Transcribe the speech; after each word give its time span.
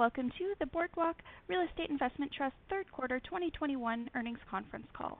Welcome 0.00 0.30
to 0.38 0.54
the 0.60 0.64
Boardwalk 0.64 1.16
Real 1.46 1.60
Estate 1.60 1.90
Investment 1.90 2.32
Trust 2.34 2.54
third 2.70 2.90
quarter 2.90 3.20
2021 3.20 4.08
earnings 4.14 4.38
conference 4.50 4.86
call. 4.96 5.18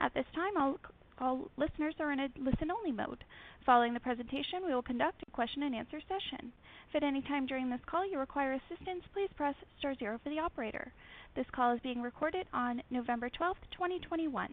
At 0.00 0.12
this 0.12 0.26
time, 0.34 0.76
all 1.18 1.50
listeners 1.56 1.94
are 1.98 2.12
in 2.12 2.20
a 2.20 2.28
listen-only 2.38 2.92
mode. 2.92 3.24
Following 3.64 3.94
the 3.94 4.00
presentation, 4.00 4.66
we 4.66 4.74
will 4.74 4.82
conduct 4.82 5.22
a 5.26 5.30
question-and-answer 5.30 6.02
session. 6.02 6.52
If 6.90 6.96
at 6.96 7.04
any 7.04 7.22
time 7.22 7.46
during 7.46 7.70
this 7.70 7.80
call 7.86 8.06
you 8.06 8.18
require 8.18 8.52
assistance, 8.52 9.02
please 9.14 9.30
press 9.34 9.54
star 9.78 9.94
zero 9.94 10.20
for 10.22 10.28
the 10.28 10.40
operator. 10.40 10.92
This 11.34 11.46
call 11.54 11.72
is 11.72 11.80
being 11.80 12.02
recorded 12.02 12.46
on 12.52 12.82
November 12.90 13.30
12, 13.30 13.56
2021. 13.72 14.52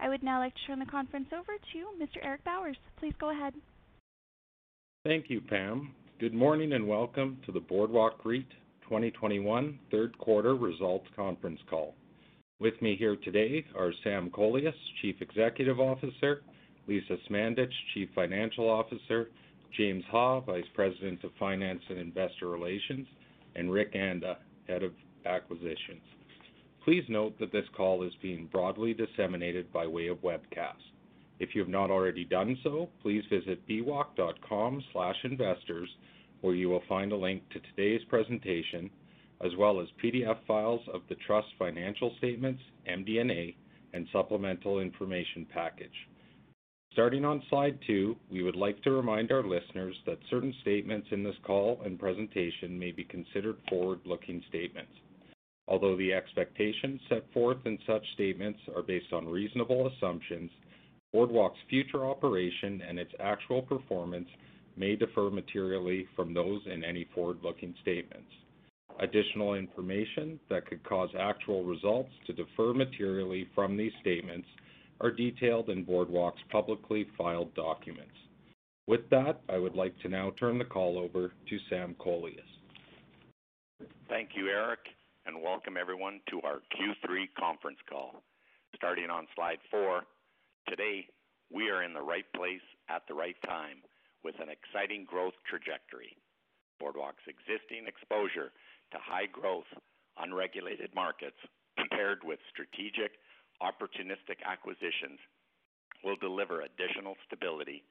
I 0.00 0.08
would 0.08 0.22
now 0.22 0.38
like 0.38 0.54
to 0.54 0.60
turn 0.66 0.78
the 0.78 0.86
conference 0.86 1.28
over 1.34 1.52
to 1.52 2.02
Mr. 2.02 2.24
Eric 2.24 2.44
Bowers. 2.44 2.78
Please 2.98 3.12
go 3.20 3.30
ahead. 3.30 3.52
Thank 5.04 5.28
you, 5.28 5.42
Pam. 5.42 5.94
Good 6.18 6.32
morning 6.32 6.72
and 6.72 6.88
welcome 6.88 7.36
to 7.44 7.52
the 7.52 7.60
Boardwalk 7.60 8.24
REIT 8.24 8.46
2021 8.84 9.78
third 9.90 10.16
quarter 10.18 10.54
results 10.54 11.06
conference 11.16 11.60
call. 11.68 11.94
With 12.60 12.80
me 12.80 12.94
here 12.96 13.16
today 13.16 13.64
are 13.76 13.92
Sam 14.04 14.30
Kolias, 14.30 14.72
Chief 15.00 15.16
Executive 15.20 15.80
Officer, 15.80 16.42
Lisa 16.86 17.16
Smandych, 17.28 17.72
Chief 17.94 18.08
Financial 18.14 18.68
Officer, 18.68 19.30
James 19.76 20.04
Ha, 20.10 20.40
Vice 20.40 20.64
President 20.74 21.22
of 21.24 21.30
Finance 21.38 21.82
and 21.88 21.98
Investor 21.98 22.48
Relations, 22.48 23.06
and 23.56 23.72
Rick 23.72 23.94
Anda, 23.94 24.36
Head 24.68 24.82
of 24.82 24.92
Acquisitions. 25.26 26.02
Please 26.84 27.04
note 27.08 27.38
that 27.38 27.52
this 27.52 27.68
call 27.76 28.02
is 28.02 28.12
being 28.20 28.46
broadly 28.46 28.92
disseminated 28.94 29.72
by 29.72 29.86
way 29.86 30.08
of 30.08 30.18
webcast. 30.18 30.82
If 31.38 31.54
you 31.54 31.60
have 31.60 31.70
not 31.70 31.90
already 31.90 32.24
done 32.24 32.58
so, 32.62 32.88
please 33.02 33.22
visit 33.30 33.66
bwalk.com/investors, 33.68 35.88
where 36.42 36.54
you 36.54 36.68
will 36.68 36.82
find 36.88 37.12
a 37.12 37.16
link 37.16 37.42
to 37.50 37.60
today's 37.60 38.04
presentation, 38.08 38.90
as 39.42 39.52
well 39.56 39.80
as 39.80 39.88
PDF 40.02 40.36
files 40.46 40.82
of 40.92 41.00
the 41.08 41.16
Trust 41.26 41.48
financial 41.58 42.14
statements, 42.18 42.60
MD&A, 42.88 43.56
and 43.94 44.06
supplemental 44.12 44.80
information 44.80 45.46
package. 45.52 45.90
Starting 46.92 47.24
on 47.24 47.42
slide 47.48 47.78
two, 47.86 48.16
we 48.30 48.42
would 48.42 48.56
like 48.56 48.80
to 48.82 48.90
remind 48.90 49.32
our 49.32 49.42
listeners 49.42 49.96
that 50.04 50.18
certain 50.28 50.54
statements 50.60 51.08
in 51.10 51.24
this 51.24 51.36
call 51.42 51.80
and 51.86 51.98
presentation 51.98 52.78
may 52.78 52.90
be 52.90 53.04
considered 53.04 53.56
forward-looking 53.70 54.42
statements. 54.48 54.92
Although 55.68 55.96
the 55.96 56.12
expectations 56.12 57.00
set 57.08 57.24
forth 57.32 57.58
in 57.64 57.78
such 57.86 58.04
statements 58.12 58.58
are 58.76 58.82
based 58.82 59.12
on 59.12 59.26
reasonable 59.26 59.88
assumptions, 59.88 60.50
Boardwalk's 61.12 61.58
future 61.70 62.04
operation 62.04 62.82
and 62.86 62.98
its 62.98 63.12
actual 63.20 63.62
performance 63.62 64.28
may 64.76 64.96
differ 64.96 65.30
materially 65.30 66.06
from 66.16 66.34
those 66.34 66.60
in 66.66 66.84
any 66.84 67.06
forward-looking 67.14 67.74
statements. 67.82 68.30
Additional 69.00 69.54
information 69.54 70.38
that 70.50 70.66
could 70.66 70.82
cause 70.84 71.08
actual 71.18 71.64
results 71.64 72.10
to 72.26 72.32
differ 72.32 72.74
materially 72.74 73.48
from 73.54 73.76
these 73.76 73.92
statements 74.00 74.46
are 75.00 75.10
detailed 75.10 75.70
in 75.70 75.84
Boardwalk's 75.84 76.42
publicly 76.50 77.06
filed 77.16 77.54
documents. 77.54 78.14
With 78.86 79.08
that, 79.10 79.40
I 79.48 79.58
would 79.58 79.74
like 79.74 79.98
to 80.00 80.08
now 80.08 80.32
turn 80.38 80.58
the 80.58 80.64
call 80.64 80.98
over 80.98 81.32
to 81.48 81.58
Sam 81.70 81.94
Kolias. 81.98 82.40
Thank 84.08 84.30
you, 84.34 84.48
Eric, 84.48 84.80
and 85.26 85.40
welcome 85.42 85.76
everyone 85.80 86.20
to 86.30 86.40
our 86.42 86.60
Q3 86.76 87.26
conference 87.38 87.78
call. 87.88 88.22
Starting 88.76 89.10
on 89.10 89.26
slide 89.34 89.58
four, 89.70 90.02
today 90.68 91.06
we 91.52 91.70
are 91.70 91.82
in 91.82 91.92
the 91.94 92.00
right 92.02 92.26
place 92.34 92.60
at 92.88 93.02
the 93.08 93.14
right 93.14 93.36
time 93.46 93.78
with 94.24 94.38
an 94.40 94.48
exciting 94.48 95.04
growth 95.04 95.34
trajectory. 95.48 96.16
Boardwalk's 96.78 97.26
existing 97.26 97.86
exposure 97.86 98.50
to 98.90 98.98
high 98.98 99.26
growth, 99.26 99.68
unregulated 100.18 100.94
markets, 100.94 101.38
paired 101.90 102.22
with 102.24 102.38
strategic, 102.50 103.18
opportunistic 103.62 104.42
acquisitions, 104.44 105.18
will 106.02 106.16
deliver 106.16 106.62
additional 106.62 107.14
stability, 107.26 107.82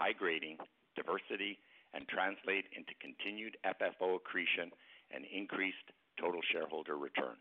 high 0.00 0.16
grading, 0.16 0.56
diversity, 0.96 1.58
and 1.94 2.08
translate 2.08 2.68
into 2.76 2.92
continued 3.00 3.56
FFO 3.64 4.16
accretion 4.16 4.72
and 5.12 5.24
increased 5.32 5.88
total 6.20 6.40
shareholder 6.52 6.96
return. 6.96 7.36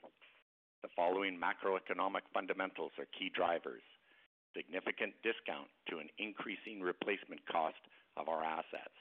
The 0.84 0.94
following 0.96 1.40
macroeconomic 1.40 2.28
fundamentals 2.34 2.91
are 3.00 3.09
key 3.18 3.31
drivers. 3.34 3.84
Significant 4.56 5.14
discount 5.24 5.68
to 5.90 6.00
an 6.00 6.08
increasing 6.18 6.79
replacement 6.81 7.41
cost 7.50 7.81
of 8.17 8.28
our 8.28 8.44
assets. 8.44 8.97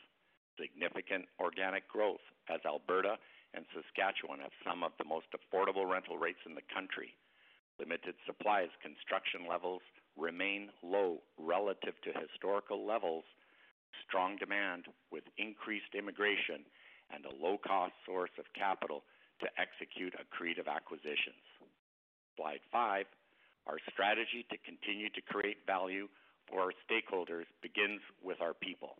Significant 0.60 1.26
organic 1.40 1.88
growth 1.88 2.22
as 2.48 2.60
Alberta 2.64 3.16
and 3.54 3.64
Saskatchewan 3.72 4.40
have 4.40 4.52
some 4.64 4.84
of 4.84 4.92
the 4.98 5.08
most 5.08 5.26
affordable 5.32 5.88
rental 5.88 6.16
rates 6.16 6.44
in 6.46 6.54
the 6.54 6.64
country. 6.72 7.16
Limited 7.78 8.14
supply 8.24 8.62
as 8.62 8.82
construction 8.84 9.48
levels 9.48 9.82
remain 10.16 10.70
low 10.82 11.20
relative 11.36 11.94
to 12.04 12.12
historical 12.16 12.86
levels. 12.86 13.24
Strong 14.08 14.36
demand 14.36 14.86
with 15.12 15.24
increased 15.36 15.92
immigration 15.96 16.64
and 17.12 17.24
a 17.24 17.36
low-cost 17.36 17.92
source 18.04 18.32
of 18.38 18.44
capital 18.56 19.04
to 19.40 19.48
execute 19.60 20.14
accretive 20.16 20.68
acquisitions. 20.68 21.44
Slide 22.36 22.64
five, 22.72 23.06
our 23.66 23.78
strategy 23.92 24.44
to 24.50 24.56
continue 24.64 25.08
to 25.10 25.20
create 25.20 25.64
value 25.66 26.08
for 26.48 26.60
our 26.60 26.72
stakeholders 26.88 27.44
begins 27.62 28.00
with 28.22 28.40
our 28.40 28.54
people. 28.54 28.96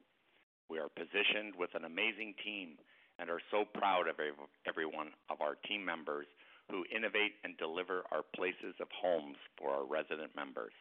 We 0.69 0.79
are 0.79 0.89
positioned 0.89 1.55
with 1.57 1.75
an 1.75 1.85
amazing 1.85 2.35
team 2.45 2.79
and 3.19 3.31
are 3.31 3.41
so 3.51 3.65
proud 3.65 4.09
of 4.09 4.17
every 4.67 4.87
one 4.87 5.15
of 5.31 5.41
our 5.41 5.55
team 5.67 5.85
members 5.85 6.27
who 6.71 6.85
innovate 6.95 7.39
and 7.45 7.57
deliver 7.57 8.03
our 8.11 8.23
places 8.35 8.75
of 8.81 8.89
homes 8.91 9.37
for 9.57 9.71
our 9.71 9.87
resident 9.87 10.35
members. 10.35 10.75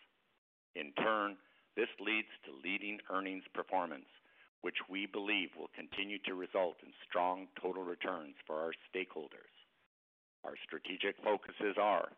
In 0.76 0.92
turn, 0.94 1.38
this 1.78 1.92
leads 2.00 2.32
to 2.46 2.62
leading 2.64 3.00
earnings 3.12 3.44
performance, 3.54 4.10
which 4.62 4.82
we 4.90 5.06
believe 5.06 5.50
will 5.56 5.70
continue 5.76 6.18
to 6.26 6.34
result 6.34 6.78
in 6.82 6.92
strong 7.08 7.48
total 7.62 7.84
returns 7.84 8.34
for 8.48 8.56
our 8.56 8.74
stakeholders. 8.90 9.54
Our 10.44 10.56
strategic 10.66 11.16
focuses 11.24 11.78
are 11.80 12.10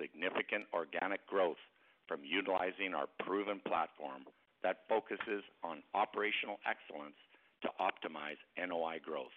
significant 0.00 0.64
organic 0.72 1.26
growth 1.26 1.60
from 2.08 2.20
utilizing 2.24 2.94
our 2.94 3.06
proven 3.20 3.60
platform 3.66 4.24
that 4.64 4.88
focuses 4.88 5.44
on 5.62 5.84
operational 5.94 6.56
excellence 6.64 7.20
to 7.62 7.68
optimize 7.78 8.40
NOI 8.56 8.98
growth. 8.98 9.36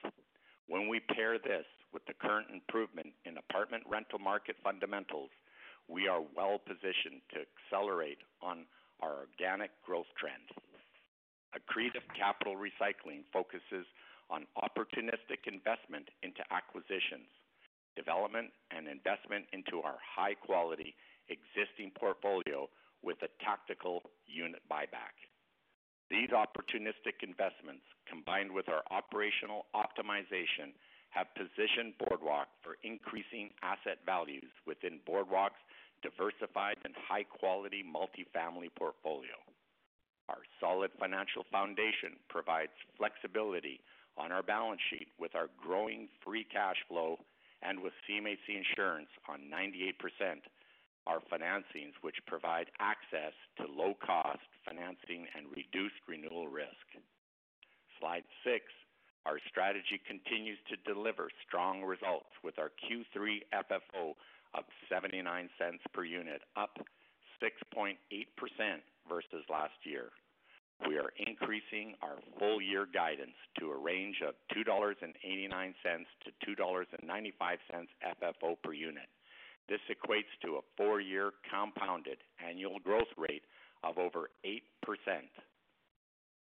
When 0.68 0.88
we 0.88 1.00
pair 1.00 1.38
this 1.38 1.68
with 1.94 2.04
the 2.08 2.16
current 2.16 2.48
improvement 2.52 3.12
in 3.28 3.38
apartment 3.38 3.84
rental 3.88 4.20
market 4.20 4.56
fundamentals, 4.64 5.30
we 5.88 6.08
are 6.08 6.24
well-positioned 6.36 7.22
to 7.36 7.44
accelerate 7.44 8.20
on 8.42 8.66
our 9.04 9.28
organic 9.28 9.72
growth 9.86 10.10
trend. 10.20 10.48
Accretive 11.56 12.04
capital 12.16 12.56
recycling 12.56 13.24
focuses 13.32 13.88
on 14.30 14.44
opportunistic 14.60 15.48
investment 15.48 16.08
into 16.24 16.44
acquisitions, 16.52 17.28
development, 17.96 18.52
and 18.72 18.88
investment 18.88 19.46
into 19.52 19.80
our 19.80 19.96
high-quality 20.04 20.96
existing 21.32 21.92
portfolio 21.96 22.68
with 23.04 23.18
a 23.24 23.30
tactical 23.44 24.04
unit 24.26 24.62
buyback. 24.72 25.16
These 26.10 26.30
opportunistic 26.30 27.20
investments, 27.22 27.84
combined 28.08 28.52
with 28.52 28.70
our 28.70 28.84
operational 28.92 29.66
optimization, 29.76 30.72
have 31.10 31.28
positioned 31.36 31.98
Boardwalk 32.00 32.48
for 32.64 32.78
increasing 32.84 33.50
asset 33.62 34.00
values 34.06 34.52
within 34.66 35.00
Boardwalk's 35.06 35.60
diversified 36.02 36.78
and 36.86 36.94
high-quality 36.96 37.84
multifamily 37.84 38.70
portfolio. 38.78 39.36
Our 40.30 40.44
solid 40.60 40.92
financial 41.00 41.44
foundation 41.52 42.20
provides 42.30 42.76
flexibility 42.98 43.80
on 44.18 44.32
our 44.32 44.44
balance 44.44 44.82
sheet 44.90 45.08
with 45.20 45.36
our 45.36 45.48
growing 45.58 46.08
free 46.24 46.44
cash 46.44 46.78
flow 46.88 47.18
and 47.62 47.80
with 47.82 47.94
CMHC 48.06 48.56
insurance 48.56 49.10
on 49.28 49.50
98% 49.50 49.94
our 51.08 51.20
financings, 51.32 51.94
which 52.02 52.18
provide 52.28 52.68
access 52.80 53.34
to 53.58 53.66
low-cost 53.72 54.44
financing 54.68 55.26
and 55.36 55.48
reduced 55.56 55.96
renewal 56.08 56.48
risk. 56.50 56.88
Slide 58.00 58.24
six, 58.44 58.66
Our 59.26 59.40
strategy 59.50 60.00
continues 60.08 60.60
to 60.70 60.78
deliver 60.94 61.30
strong 61.48 61.84
results 61.84 62.30
with 62.44 62.60
our 62.60 62.72
Q3 62.86 63.42
FFO 63.52 64.14
of 64.54 64.64
0.79 64.92 65.50
per 65.94 66.04
unit, 66.06 66.42
up 66.56 66.78
6.8% 67.44 67.96
versus 69.10 69.44
last 69.50 69.74
year. 69.84 70.10
We 70.88 70.98
are 70.98 71.12
increasing 71.18 71.96
our 72.02 72.18
full 72.40 72.62
year 72.62 72.88
guidance 72.94 73.36
to 73.60 73.72
a 73.72 73.78
range 73.78 74.22
of 74.28 74.36
2.89-2.95 74.56 76.58
dollars 76.58 76.88
FFO 76.94 78.56
per 78.64 78.74
unit. 78.74 79.08
This 79.70 79.82
equates 79.92 80.32
to 80.44 80.56
a 80.56 80.68
four-year 80.78 81.32
compounded 81.50 82.18
annual 82.46 82.80
growth 82.80 83.12
rate 83.18 83.44
of 83.84 83.98
over 83.98 84.30
8%. 84.46 84.62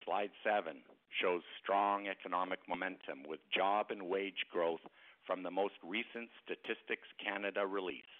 Slide 0.04 0.30
seven 0.42 0.82
shows 1.20 1.42
strong 1.62 2.08
economic 2.08 2.58
momentum 2.68 3.22
with 3.28 3.38
job 3.54 3.86
and 3.90 4.08
wage 4.08 4.44
growth 4.50 4.80
from 5.26 5.42
the 5.42 5.50
most 5.50 5.74
recent 5.84 6.28
Statistics 6.42 7.06
Canada 7.22 7.64
release. 7.66 8.10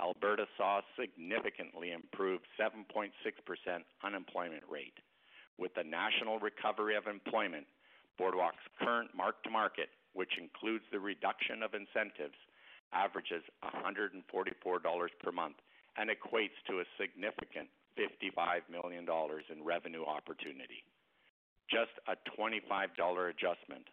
Alberta 0.00 0.46
saw 0.58 0.78
a 0.78 0.88
significantly 0.98 1.92
improved 1.92 2.44
7.6% 2.60 3.10
unemployment 4.04 4.64
rate. 4.68 4.98
With 5.56 5.72
the 5.74 5.84
national 5.84 6.38
recovery 6.38 6.96
of 6.96 7.06
employment, 7.06 7.66
Boardwalk's 8.18 8.66
current 8.80 9.10
mark-to-market, 9.16 9.88
which 10.12 10.36
includes 10.36 10.84
the 10.90 11.00
reduction 11.00 11.62
of 11.62 11.72
incentives, 11.72 12.36
averages 12.96 13.44
144 13.60 14.24
dollars 14.80 15.12
per 15.20 15.30
month 15.30 15.56
and 16.00 16.08
equates 16.08 16.56
to 16.66 16.80
a 16.80 16.88
significant 16.96 17.68
55 17.96 18.62
million 18.72 19.04
dollars 19.04 19.44
in 19.52 19.64
revenue 19.64 20.04
opportunity. 20.04 20.84
Just 21.68 21.92
a 22.08 22.16
25 22.36 22.96
dollar 22.96 23.28
adjustment 23.28 23.84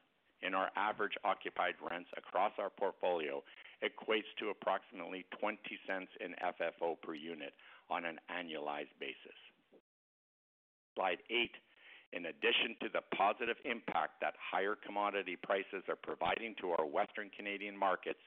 in 0.42 0.54
our 0.54 0.70
average 0.76 1.16
occupied 1.24 1.76
rents 1.80 2.10
across 2.18 2.52
our 2.60 2.70
portfolio 2.70 3.44
equates 3.84 4.32
to 4.40 4.50
approximately 4.50 5.26
$0.20 5.36 5.60
in 6.24 6.36
FFO 6.40 6.96
per 7.02 7.14
unit 7.14 7.54
on 7.90 8.06
an 8.06 8.20
annualized 8.32 8.96
basis. 9.00 9.40
Slide 10.96 11.20
eight. 11.30 11.56
In 12.14 12.28
addition 12.30 12.78
to 12.82 12.88
the 12.94 13.02
positive 13.18 13.58
impact 13.66 14.22
that 14.22 14.36
higher 14.38 14.78
commodity 14.78 15.36
prices 15.36 15.82
are 15.90 15.98
providing 15.98 16.54
to 16.62 16.70
our 16.78 16.86
Western 16.86 17.32
Canadian 17.36 17.76
markets, 17.76 18.22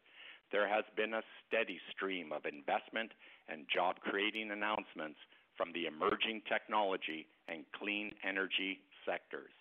there 0.52 0.68
has 0.68 0.84
been 0.96 1.14
a 1.14 1.22
steady 1.46 1.80
stream 1.90 2.32
of 2.32 2.46
investment 2.46 3.12
and 3.48 3.66
job-creating 3.72 4.50
announcements 4.50 5.18
from 5.56 5.72
the 5.72 5.86
emerging 5.86 6.42
technology 6.48 7.26
and 7.48 7.64
clean 7.78 8.12
energy 8.26 8.78
sectors. 9.04 9.52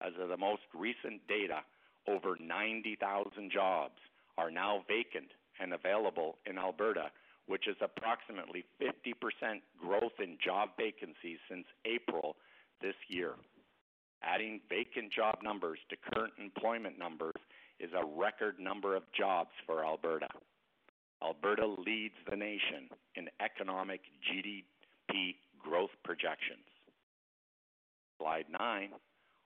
As 0.00 0.12
of 0.20 0.28
the 0.28 0.36
most 0.36 0.62
recent 0.74 1.26
data, 1.28 1.60
over 2.08 2.36
90,000 2.40 3.50
jobs 3.50 3.98
are 4.36 4.50
now 4.50 4.82
vacant 4.88 5.30
and 5.60 5.72
available 5.72 6.38
in 6.46 6.58
Alberta, 6.58 7.10
which 7.46 7.68
is 7.68 7.76
approximately 7.80 8.64
50% 8.80 9.62
growth 9.78 10.18
in 10.18 10.38
job 10.44 10.70
vacancies 10.76 11.38
since 11.48 11.66
April 11.84 12.36
this 12.80 12.96
year. 13.08 13.34
Adding 14.22 14.60
vacant 14.68 15.12
job 15.12 15.38
numbers 15.42 15.78
to 15.90 15.96
current 15.96 16.32
employment 16.38 16.98
numbers 16.98 17.34
is 17.82 17.90
a 17.92 18.06
record 18.06 18.60
number 18.60 18.94
of 18.94 19.02
jobs 19.12 19.50
for 19.66 19.84
Alberta. 19.84 20.28
Alberta 21.22 21.66
leads 21.66 22.14
the 22.30 22.36
nation 22.36 22.88
in 23.16 23.28
economic 23.40 24.00
GDP 24.22 25.34
growth 25.58 25.90
projections. 26.04 26.64
Slide 28.18 28.46
nine. 28.58 28.90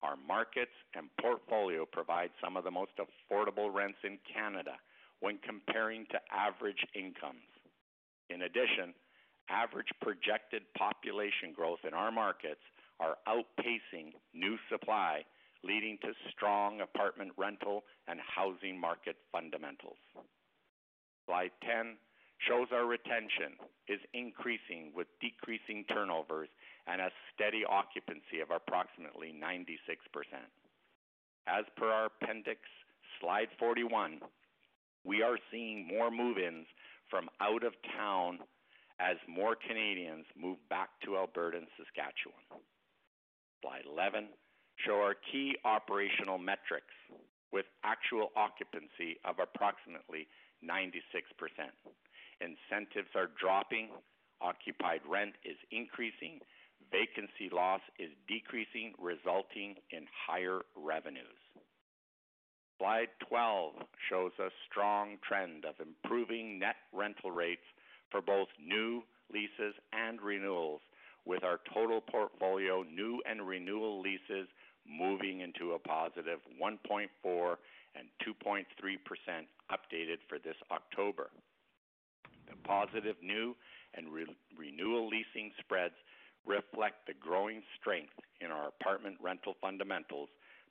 Our 0.03 0.17
markets 0.29 0.77
and 0.94 1.09
portfolio 1.21 1.87
provide 1.91 2.31
some 2.44 2.56
of 2.56 2.65
the 2.65 2.71
most 2.71 2.93
affordable 3.00 3.73
rents 3.73 3.99
in 4.05 4.19
Canada 4.33 4.77
when 5.21 5.39
comparing 5.39 6.06
to 6.11 6.21
average 6.31 6.85
incomes. 6.94 7.49
In 8.29 8.43
addition, 8.43 8.93
average 9.49 9.89
projected 10.03 10.62
population 10.77 11.53
growth 11.55 11.81
in 11.87 11.94
our 11.94 12.12
markets 12.12 12.61
are 13.00 13.17
outpacing 13.27 14.12
new 14.35 14.56
supply, 14.71 15.25
leading 15.67 15.99
to 16.03 16.15
strong 16.31 16.81
apartment 16.81 17.33
rental 17.37 17.83
and 18.07 18.21
housing 18.23 18.79
market 18.79 19.17
fundamentals. 19.33 19.99
Slide 21.27 21.51
10 21.63 21.97
shows 22.39 22.69
our 22.73 22.87
retention 22.87 23.59
is 23.89 23.99
increasing 24.15 24.93
with 24.95 25.09
decreasing 25.21 25.85
turnovers 25.89 26.49
and 26.87 27.01
a 27.01 27.11
steady 27.35 27.65
occupancy 27.69 28.39
of 28.43 28.51
approximately 28.55 29.35
96%. 29.35 29.67
As 31.49 31.65
per 31.77 31.91
our 31.91 32.07
appendix, 32.07 32.61
slide 33.21 33.49
41, 33.59 34.21
we 35.05 35.23
are 35.23 35.39
seeing 35.51 35.87
more 35.87 36.11
move-ins 36.11 36.67
from 37.11 37.29
out 37.41 37.65
of 37.65 37.73
town 37.97 38.39
as 38.99 39.17
more 39.29 39.57
Canadians 39.57 40.27
move 40.37 40.59
back 40.69 40.91
to 41.05 41.17
Alberta 41.17 41.59
and 41.59 41.67
Saskatchewan. 41.77 42.43
Slide 43.63 43.85
11 43.87 44.29
show 44.84 45.00
our 45.00 45.14
key 45.32 45.56
operational 45.64 46.38
metrics 46.38 46.93
with 47.52 47.67
actual 47.84 48.31
occupancy 48.37 49.17
of 49.25 49.37
approximately 49.38 50.26
96%. 50.64 50.93
Incentives 52.40 53.08
are 53.14 53.31
dropping, 53.40 53.88
occupied 54.40 55.00
rent 55.08 55.34
is 55.44 55.56
increasing, 55.70 56.40
vacancy 56.93 57.49
loss 57.52 57.81
is 57.99 58.11
decreasing, 58.28 58.93
resulting 58.99 59.76
in 59.90 60.05
higher 60.26 60.61
revenues. 60.76 61.40
Slide 62.79 63.08
12 63.29 63.72
shows 64.11 64.32
a 64.38 64.50
strong 64.69 65.17
trend 65.26 65.64
of 65.64 65.81
improving 65.81 66.58
net 66.58 66.76
rental 66.93 67.31
rates 67.31 67.64
for 68.11 68.20
both 68.20 68.49
new 68.61 69.02
leases 69.32 69.75
and 69.93 70.20
renewals, 70.20 70.82
with 71.25 71.43
our 71.43 71.58
total 71.72 72.00
portfolio 72.00 72.82
new 72.82 73.22
and 73.29 73.49
renewal 73.49 74.00
leases 74.00 74.46
moving 74.88 75.41
into 75.41 75.73
a 75.73 75.79
positive 75.79 76.41
1.4% 76.61 77.56
and 77.97 78.09
2.3% 78.27 78.65
updated 79.73 80.19
for 80.29 80.38
this 80.38 80.56
October. 80.71 81.31
The 82.49 82.56
positive 82.65 83.17
new 83.23 83.56
and 83.94 84.06
renewal 84.56 85.09
leasing 85.09 85.50
spreads 85.59 85.94
reflect 86.47 87.06
the 87.06 87.15
growing 87.19 87.62
strength 87.81 88.12
in 88.41 88.50
our 88.50 88.69
apartment 88.69 89.17
rental 89.21 89.55
fundamentals, 89.61 90.29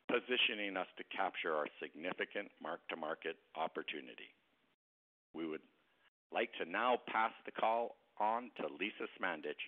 positioning 0.07 0.77
us 0.77 0.87
to 0.97 1.03
capture 1.15 1.53
our 1.55 1.67
significant 1.81 2.49
mark-to-market 2.61 3.35
opportunity. 3.57 4.29
We 5.33 5.47
would 5.47 5.65
like 6.31 6.51
to 6.61 6.69
now 6.69 6.99
pass 7.07 7.31
the 7.45 7.51
call 7.51 7.97
on 8.19 8.51
to 8.57 8.67
Lisa 8.79 9.09
Smandych, 9.19 9.59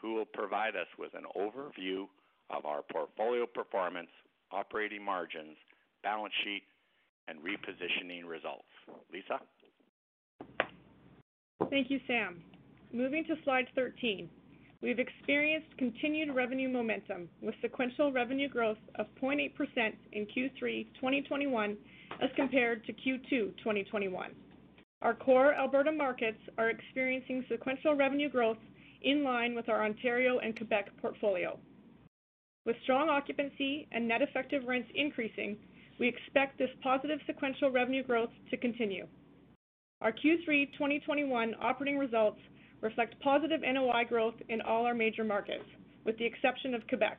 who 0.00 0.14
will 0.14 0.24
provide 0.24 0.74
us 0.74 0.88
with 0.98 1.12
an 1.14 1.24
overview 1.36 2.06
of 2.50 2.64
our 2.64 2.82
portfolio 2.82 3.46
performance, 3.46 4.10
operating 4.52 5.04
margins, 5.04 5.56
balance 6.02 6.34
sheet, 6.44 6.62
and 7.28 7.38
repositioning 7.40 8.26
results. 8.26 8.64
Lisa? 9.12 9.40
Thank 11.70 11.90
you, 11.90 12.00
Sam. 12.06 12.42
Moving 12.92 13.24
to 13.24 13.34
slide 13.44 13.66
13. 13.74 14.28
We've 14.82 14.98
experienced 14.98 15.76
continued 15.78 16.34
revenue 16.34 16.68
momentum 16.68 17.28
with 17.40 17.54
sequential 17.62 18.12
revenue 18.12 18.48
growth 18.48 18.76
of 18.96 19.06
0.8% 19.20 19.48
in 20.12 20.26
Q3 20.26 20.86
2021 20.94 21.76
as 22.20 22.30
compared 22.36 22.84
to 22.84 22.92
Q2 22.92 23.56
2021. 23.58 24.32
Our 25.00 25.14
core 25.14 25.54
Alberta 25.54 25.90
markets 25.90 26.38
are 26.58 26.68
experiencing 26.68 27.44
sequential 27.50 27.94
revenue 27.94 28.28
growth 28.28 28.58
in 29.02 29.24
line 29.24 29.54
with 29.54 29.68
our 29.68 29.84
Ontario 29.84 30.38
and 30.38 30.56
Quebec 30.56 30.90
portfolio. 31.00 31.58
With 32.66 32.76
strong 32.82 33.10
occupancy 33.10 33.86
and 33.92 34.08
net 34.08 34.22
effective 34.22 34.64
rents 34.66 34.88
increasing, 34.94 35.58
we 36.00 36.08
expect 36.08 36.58
this 36.58 36.70
positive 36.82 37.18
sequential 37.26 37.70
revenue 37.70 38.02
growth 38.02 38.30
to 38.50 38.56
continue. 38.56 39.06
Our 40.00 40.12
Q3 40.12 40.72
2021 40.72 41.54
operating 41.60 41.98
results 41.98 42.40
reflect 42.80 43.20
positive 43.20 43.60
NOI 43.60 44.04
growth 44.08 44.34
in 44.48 44.60
all 44.62 44.86
our 44.86 44.94
major 44.94 45.24
markets, 45.24 45.64
with 46.04 46.16
the 46.18 46.24
exception 46.24 46.74
of 46.74 46.86
Quebec. 46.88 47.18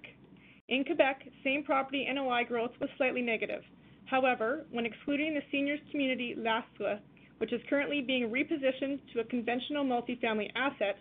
In 0.70 0.84
Quebec, 0.84 1.24
same 1.44 1.64
property 1.64 2.08
NOI 2.12 2.44
growth 2.44 2.72
was 2.82 2.90
slightly 2.98 3.22
negative. 3.22 3.62
However, 4.06 4.66
when 4.72 4.86
excluding 4.86 5.36
the 5.36 5.42
seniors 5.52 5.80
community 5.92 6.36
L'Astre, 6.38 7.00
which 7.38 7.54
is 7.54 7.62
currently 7.70 8.02
being 8.02 8.30
repositioned 8.30 9.00
to 9.14 9.20
a 9.20 9.25
conventional 9.25 9.86
multifamily 9.86 10.50
asset, 10.56 10.98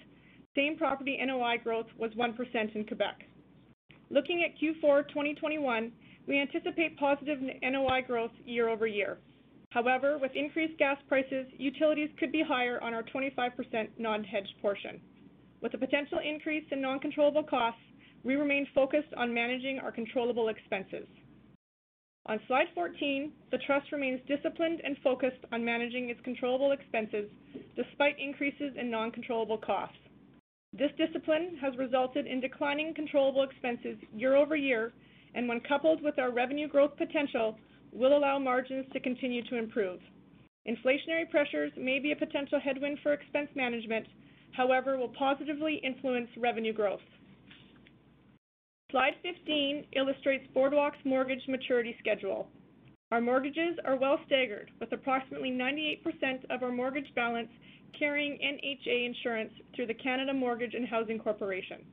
same 0.55 0.77
property 0.77 1.19
NOI 1.25 1.57
growth 1.63 1.87
was 1.99 2.11
1% 2.13 2.75
in 2.75 2.85
Quebec. 2.85 3.25
Looking 4.11 4.45
at 4.45 4.59
Q4 4.61 5.09
2021, 5.09 5.93
we 6.27 6.41
anticipate 6.41 6.99
positive 6.99 7.39
NOI 7.41 8.03
growth 8.07 8.31
year-over-year. 8.45 9.19
However, 9.71 10.19
with 10.19 10.31
increased 10.35 10.79
gas 10.79 10.99
prices, 11.09 11.47
utilities 11.59 12.11
could 12.19 12.31
be 12.31 12.43
higher 12.47 12.81
on 12.83 12.95
our 12.95 13.03
25% 13.03 13.89
non-hedged 13.99 14.55
portion. 14.63 15.01
With 15.61 15.75
a 15.75 15.79
potential 15.79 16.19
increase 16.25 16.65
in 16.71 16.81
non-controllable 16.81 17.45
costs, 17.45 17.81
we 18.23 18.37
remain 18.37 18.67
focused 18.75 19.13
on 19.17 19.35
managing 19.35 19.79
our 19.79 19.91
controllable 19.91 20.49
expenses. 20.49 21.07
On 22.27 22.41
slide 22.47 22.69
14, 22.75 23.33
the 23.51 23.59
trust 23.67 23.93
remains 23.93 24.21
disciplined 24.27 24.81
and 24.85 24.97
focused 25.05 25.45
on 25.53 25.65
managing 25.65 26.09
its 26.09 26.21
controllable 26.25 26.73
expenses 26.73 27.29
despite 27.77 28.19
increases 28.19 28.73
in 28.79 28.91
non-controllable 28.91 29.59
costs. 29.59 29.99
This 30.77 30.91
discipline 30.99 31.57
has 31.61 31.77
resulted 31.79 32.27
in 32.27 32.41
declining 32.41 32.95
controllable 32.95 33.45
expenses 33.45 33.97
year-over-year, 34.13 34.93
and 35.35 35.49
when 35.49 35.61
coupled 35.61 36.03
with 36.03 36.19
our 36.19 36.33
revenue 36.33 36.67
growth 36.67 36.97
potential, 36.97 37.57
will 37.93 38.17
allow 38.17 38.41
margins 38.41 38.87
to 38.93 38.99
continue 38.99 39.45
to 39.49 39.57
improve. 39.57 40.01
Inflationary 40.69 41.31
pressures 41.31 41.71
may 41.77 42.01
be 42.01 42.11
a 42.11 42.17
potential 42.17 42.59
headwind 42.59 42.99
for 43.03 43.13
expense 43.13 43.49
management, 43.55 44.07
however, 44.53 44.99
will 44.99 45.13
positively 45.17 45.81
influence 45.85 46.29
revenue 46.37 46.73
growth. 46.73 47.01
Slide 48.91 49.15
15 49.23 49.87
illustrates 49.97 50.47
Boardwalk's 50.55 51.05
mortgage 51.05 51.47
maturity 51.47 51.95
schedule. 52.01 52.49
Our 53.13 53.21
mortgages 53.21 53.79
are 53.85 53.97
well 53.97 54.19
staggered, 54.27 54.73
with 54.81 54.91
approximately 54.93 55.51
98% 55.51 56.45
of 56.51 56.65
our 56.65 56.73
mortgage 56.73 57.15
balance 57.15 57.51
carrying 57.99 58.39
NHA 58.39 59.07
insurance 59.07 59.53
through 59.75 59.87
the 59.87 59.95
Canada 59.95 60.33
Mortgage 60.33 60.75
and 60.75 60.87
Housing 60.87 61.19
Corporation. 61.19 61.85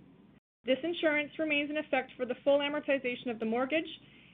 This 0.66 0.78
insurance 0.84 1.32
remains 1.40 1.70
in 1.70 1.78
effect 1.78 2.12
for 2.16 2.26
the 2.26 2.36
full 2.44 2.60
amortization 2.60 3.32
of 3.32 3.40
the 3.40 3.46
mortgage, 3.46 3.88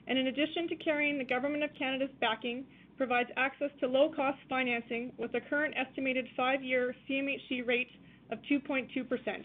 and 0.06 0.18
in 0.18 0.26
addition 0.26 0.68
to 0.68 0.76
carrying 0.76 1.18
the 1.18 1.24
Government 1.24 1.64
of 1.64 1.70
Canada's 1.78 2.14
backing, 2.20 2.64
provides 2.96 3.30
access 3.36 3.70
to 3.80 3.86
low-cost 3.86 4.38
financing 4.48 5.12
with 5.16 5.34
a 5.34 5.40
current 5.40 5.74
estimated 5.76 6.26
five-year 6.36 6.94
CMHC 7.08 7.66
rate 7.66 7.90
of 8.30 8.38
2.2%. 8.50 9.44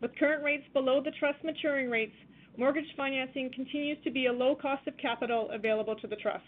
With 0.00 0.16
current 0.16 0.44
rates 0.44 0.64
below 0.72 1.02
the 1.02 1.10
trust 1.18 1.42
maturing 1.42 1.90
rates, 1.90 2.14
mortgage 2.56 2.94
financing 2.96 3.50
continues 3.54 3.98
to 4.04 4.10
be 4.10 4.26
a 4.26 4.32
low 4.32 4.54
cost 4.54 4.86
of 4.86 4.96
capital 4.98 5.48
available 5.52 5.96
to 5.96 6.06
the 6.06 6.16
trust. 6.16 6.44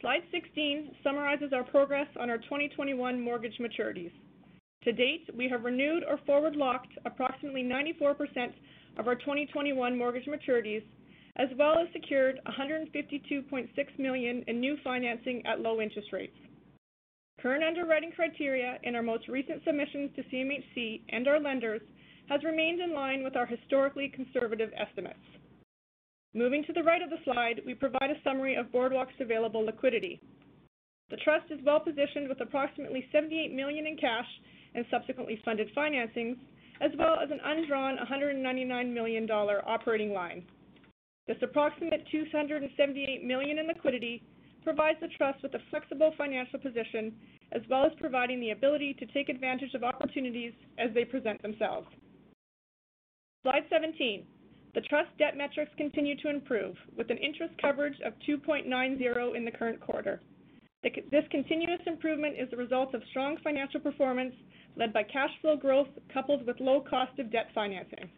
Slide 0.00 0.22
16 0.30 0.94
summarizes 1.02 1.52
our 1.52 1.64
progress 1.64 2.06
on 2.20 2.30
our 2.30 2.38
2021 2.38 3.20
mortgage 3.20 3.58
maturities. 3.58 4.12
To 4.84 4.92
date, 4.92 5.28
we 5.36 5.48
have 5.48 5.64
renewed 5.64 6.04
or 6.08 6.20
forward-locked 6.24 6.92
approximately 7.04 7.64
94% 7.64 8.52
of 8.96 9.08
our 9.08 9.16
2021 9.16 9.98
mortgage 9.98 10.26
maturities, 10.26 10.84
as 11.34 11.48
well 11.58 11.78
as 11.80 11.88
secured 11.92 12.38
152.6 12.46 13.98
million 13.98 14.44
in 14.46 14.60
new 14.60 14.76
financing 14.84 15.42
at 15.44 15.60
low 15.60 15.80
interest 15.80 16.12
rates. 16.12 16.36
Current 17.42 17.64
underwriting 17.64 18.12
criteria 18.14 18.78
in 18.84 18.94
our 18.94 19.02
most 19.02 19.26
recent 19.26 19.64
submissions 19.64 20.10
to 20.14 20.22
CMHC 20.22 21.00
and 21.08 21.26
our 21.26 21.40
lenders 21.40 21.82
has 22.28 22.44
remained 22.44 22.80
in 22.80 22.94
line 22.94 23.24
with 23.24 23.34
our 23.34 23.46
historically 23.46 24.12
conservative 24.14 24.70
estimates. 24.76 25.18
Moving 26.38 26.62
to 26.66 26.72
the 26.72 26.84
right 26.84 27.02
of 27.02 27.10
the 27.10 27.16
slide, 27.24 27.62
we 27.66 27.74
provide 27.74 28.12
a 28.12 28.22
summary 28.22 28.54
of 28.54 28.70
Boardwalk's 28.70 29.18
available 29.18 29.64
liquidity. 29.64 30.20
The 31.10 31.16
trust 31.16 31.50
is 31.50 31.58
well-positioned 31.66 32.28
with 32.28 32.40
approximately 32.40 33.08
78 33.10 33.52
million 33.52 33.88
in 33.88 33.96
cash 33.96 34.28
and 34.76 34.86
subsequently 34.88 35.42
funded 35.44 35.68
financings, 35.74 36.36
as 36.80 36.92
well 36.96 37.16
as 37.20 37.32
an 37.32 37.40
undrawn 37.44 37.96
199 37.96 38.94
million 38.94 39.26
dollar 39.26 39.68
operating 39.68 40.12
line. 40.12 40.44
This 41.26 41.38
approximate 41.42 42.06
278 42.12 43.24
million 43.24 43.58
in 43.58 43.66
liquidity 43.66 44.22
provides 44.62 45.00
the 45.00 45.08
trust 45.18 45.42
with 45.42 45.54
a 45.54 45.62
flexible 45.70 46.14
financial 46.16 46.60
position, 46.60 47.12
as 47.50 47.62
well 47.68 47.84
as 47.84 47.90
providing 47.98 48.38
the 48.38 48.50
ability 48.50 48.94
to 49.00 49.06
take 49.06 49.28
advantage 49.28 49.74
of 49.74 49.82
opportunities 49.82 50.52
as 50.78 50.94
they 50.94 51.04
present 51.04 51.42
themselves. 51.42 51.88
Slide 53.42 53.64
17. 53.68 54.24
The 54.74 54.80
trust 54.82 55.10
debt 55.18 55.36
metrics 55.36 55.72
continue 55.76 56.16
to 56.16 56.28
improve, 56.28 56.76
with 56.96 57.10
an 57.10 57.18
interest 57.18 57.54
coverage 57.60 57.98
of 58.04 58.12
2.90 58.28 59.36
in 59.36 59.44
the 59.44 59.50
current 59.50 59.80
quarter. 59.80 60.20
This 60.82 61.24
continuous 61.30 61.80
improvement 61.86 62.36
is 62.38 62.48
the 62.50 62.56
result 62.56 62.94
of 62.94 63.02
strong 63.10 63.36
financial 63.42 63.80
performance 63.80 64.34
led 64.76 64.92
by 64.92 65.02
cash 65.02 65.30
flow 65.40 65.56
growth 65.56 65.88
coupled 66.12 66.46
with 66.46 66.60
low 66.60 66.80
cost 66.80 67.18
of 67.18 67.32
debt 67.32 67.48
financing. 67.54 68.08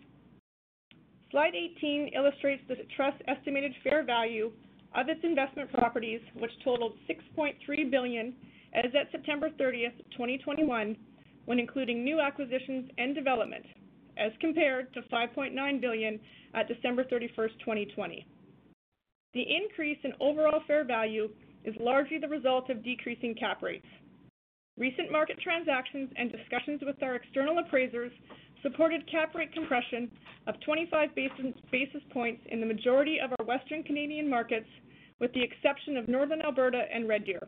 Slide 1.30 1.54
18 1.54 2.08
illustrates 2.14 2.62
the 2.68 2.76
trust's 2.96 3.22
estimated 3.28 3.72
fair 3.82 4.02
value 4.02 4.52
of 4.94 5.08
its 5.08 5.20
investment 5.22 5.72
properties, 5.72 6.20
which 6.34 6.50
totaled 6.64 6.94
6.3 7.08 7.90
billion 7.90 8.34
as 8.74 8.92
at 9.00 9.10
September 9.12 9.48
30th, 9.50 9.96
2021, 10.12 10.96
when 11.46 11.58
including 11.58 12.04
new 12.04 12.20
acquisitions 12.20 12.90
and 12.98 13.14
development, 13.14 13.64
as 14.20 14.32
compared 14.40 14.92
to 14.92 15.00
5.9 15.12 15.80
billion 15.80 16.20
at 16.54 16.68
December 16.68 17.04
31st, 17.04 17.58
2020. 17.60 18.26
The 19.32 19.42
increase 19.42 19.98
in 20.04 20.12
overall 20.20 20.60
fair 20.66 20.84
value 20.84 21.28
is 21.64 21.74
largely 21.80 22.18
the 22.18 22.28
result 22.28 22.68
of 22.68 22.84
decreasing 22.84 23.34
cap 23.34 23.62
rates. 23.62 23.86
Recent 24.76 25.12
market 25.12 25.38
transactions 25.42 26.10
and 26.16 26.32
discussions 26.32 26.80
with 26.84 27.02
our 27.02 27.14
external 27.16 27.58
appraisers 27.58 28.12
supported 28.62 29.10
cap 29.10 29.34
rate 29.34 29.52
compression 29.52 30.10
of 30.46 30.54
25 30.64 31.10
basis 31.14 32.02
points 32.12 32.42
in 32.50 32.60
the 32.60 32.66
majority 32.66 33.18
of 33.22 33.30
our 33.38 33.46
Western 33.46 33.82
Canadian 33.82 34.28
markets, 34.28 34.68
with 35.18 35.32
the 35.32 35.42
exception 35.42 35.96
of 35.96 36.08
Northern 36.08 36.42
Alberta 36.42 36.84
and 36.92 37.08
Red 37.08 37.24
Deer. 37.24 37.46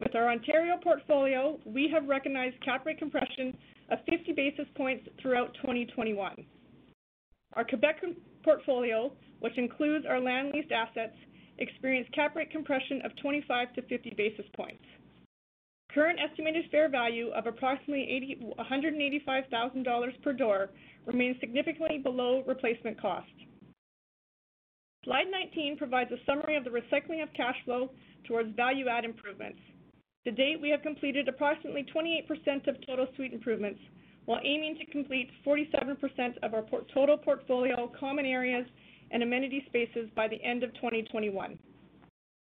With 0.00 0.14
our 0.14 0.30
Ontario 0.30 0.76
portfolio, 0.82 1.58
we 1.64 1.88
have 1.92 2.08
recognized 2.08 2.62
cap 2.62 2.84
rate 2.84 2.98
compression 2.98 3.56
of 3.90 3.98
50 4.08 4.32
basis 4.32 4.66
points 4.76 5.08
throughout 5.20 5.54
2021. 5.54 6.44
Our 7.54 7.64
Quebec 7.64 8.02
portfolio, 8.42 9.12
which 9.40 9.56
includes 9.56 10.04
our 10.06 10.20
land 10.20 10.52
leased 10.52 10.72
assets, 10.72 11.16
experienced 11.58 12.12
cap 12.12 12.36
rate 12.36 12.50
compression 12.50 13.00
of 13.04 13.16
25 13.22 13.74
to 13.74 13.82
50 13.82 14.14
basis 14.16 14.46
points. 14.54 14.84
Current 15.92 16.18
estimated 16.20 16.66
fair 16.70 16.90
value 16.90 17.30
of 17.30 17.46
approximately 17.46 18.36
185,000 18.56 19.82
dollars 19.82 20.14
per 20.22 20.32
door 20.32 20.70
remains 21.06 21.36
significantly 21.40 21.98
below 21.98 22.42
replacement 22.46 23.00
cost. 23.00 23.30
Slide 25.04 25.30
19 25.30 25.76
provides 25.78 26.10
a 26.10 26.16
summary 26.26 26.56
of 26.56 26.64
the 26.64 26.70
recycling 26.70 27.22
of 27.22 27.32
cash 27.34 27.56
flow 27.64 27.90
towards 28.26 28.54
value 28.56 28.88
add 28.88 29.04
improvements. 29.04 29.60
To 30.26 30.32
date, 30.32 30.60
we 30.60 30.70
have 30.70 30.82
completed 30.82 31.28
approximately 31.28 31.86
28% 31.94 32.66
of 32.66 32.84
total 32.84 33.06
suite 33.14 33.32
improvements, 33.32 33.78
while 34.24 34.40
aiming 34.42 34.76
to 34.78 34.86
complete 34.90 35.30
47% 35.46 36.36
of 36.42 36.52
our 36.52 36.64
total 36.92 37.16
portfolio 37.16 37.88
common 37.98 38.26
areas 38.26 38.66
and 39.12 39.22
amenity 39.22 39.62
spaces 39.68 40.10
by 40.16 40.26
the 40.26 40.42
end 40.42 40.64
of 40.64 40.74
2021. 40.74 41.56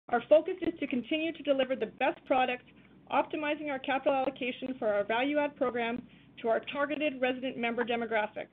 Our 0.10 0.24
focus 0.28 0.56
is 0.64 0.80
to 0.80 0.88
continue 0.88 1.32
to 1.32 1.44
deliver 1.44 1.76
the 1.76 1.94
best 2.00 2.26
product, 2.26 2.64
optimizing 3.12 3.70
our 3.70 3.78
capital 3.78 4.16
allocation 4.16 4.74
for 4.80 4.88
our 4.88 5.04
value 5.04 5.38
add 5.38 5.56
program 5.56 6.02
to 6.42 6.48
our 6.48 6.62
targeted 6.74 7.22
resident 7.22 7.56
member 7.56 7.86
demographic, 7.86 8.48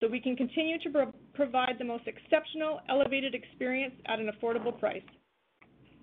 so 0.00 0.08
we 0.08 0.18
can 0.18 0.34
continue 0.34 0.80
to 0.80 1.12
provide 1.34 1.76
the 1.78 1.84
most 1.84 2.08
exceptional 2.08 2.80
elevated 2.88 3.32
experience 3.32 3.94
at 4.06 4.18
an 4.18 4.28
affordable 4.28 4.76
price. 4.76 5.04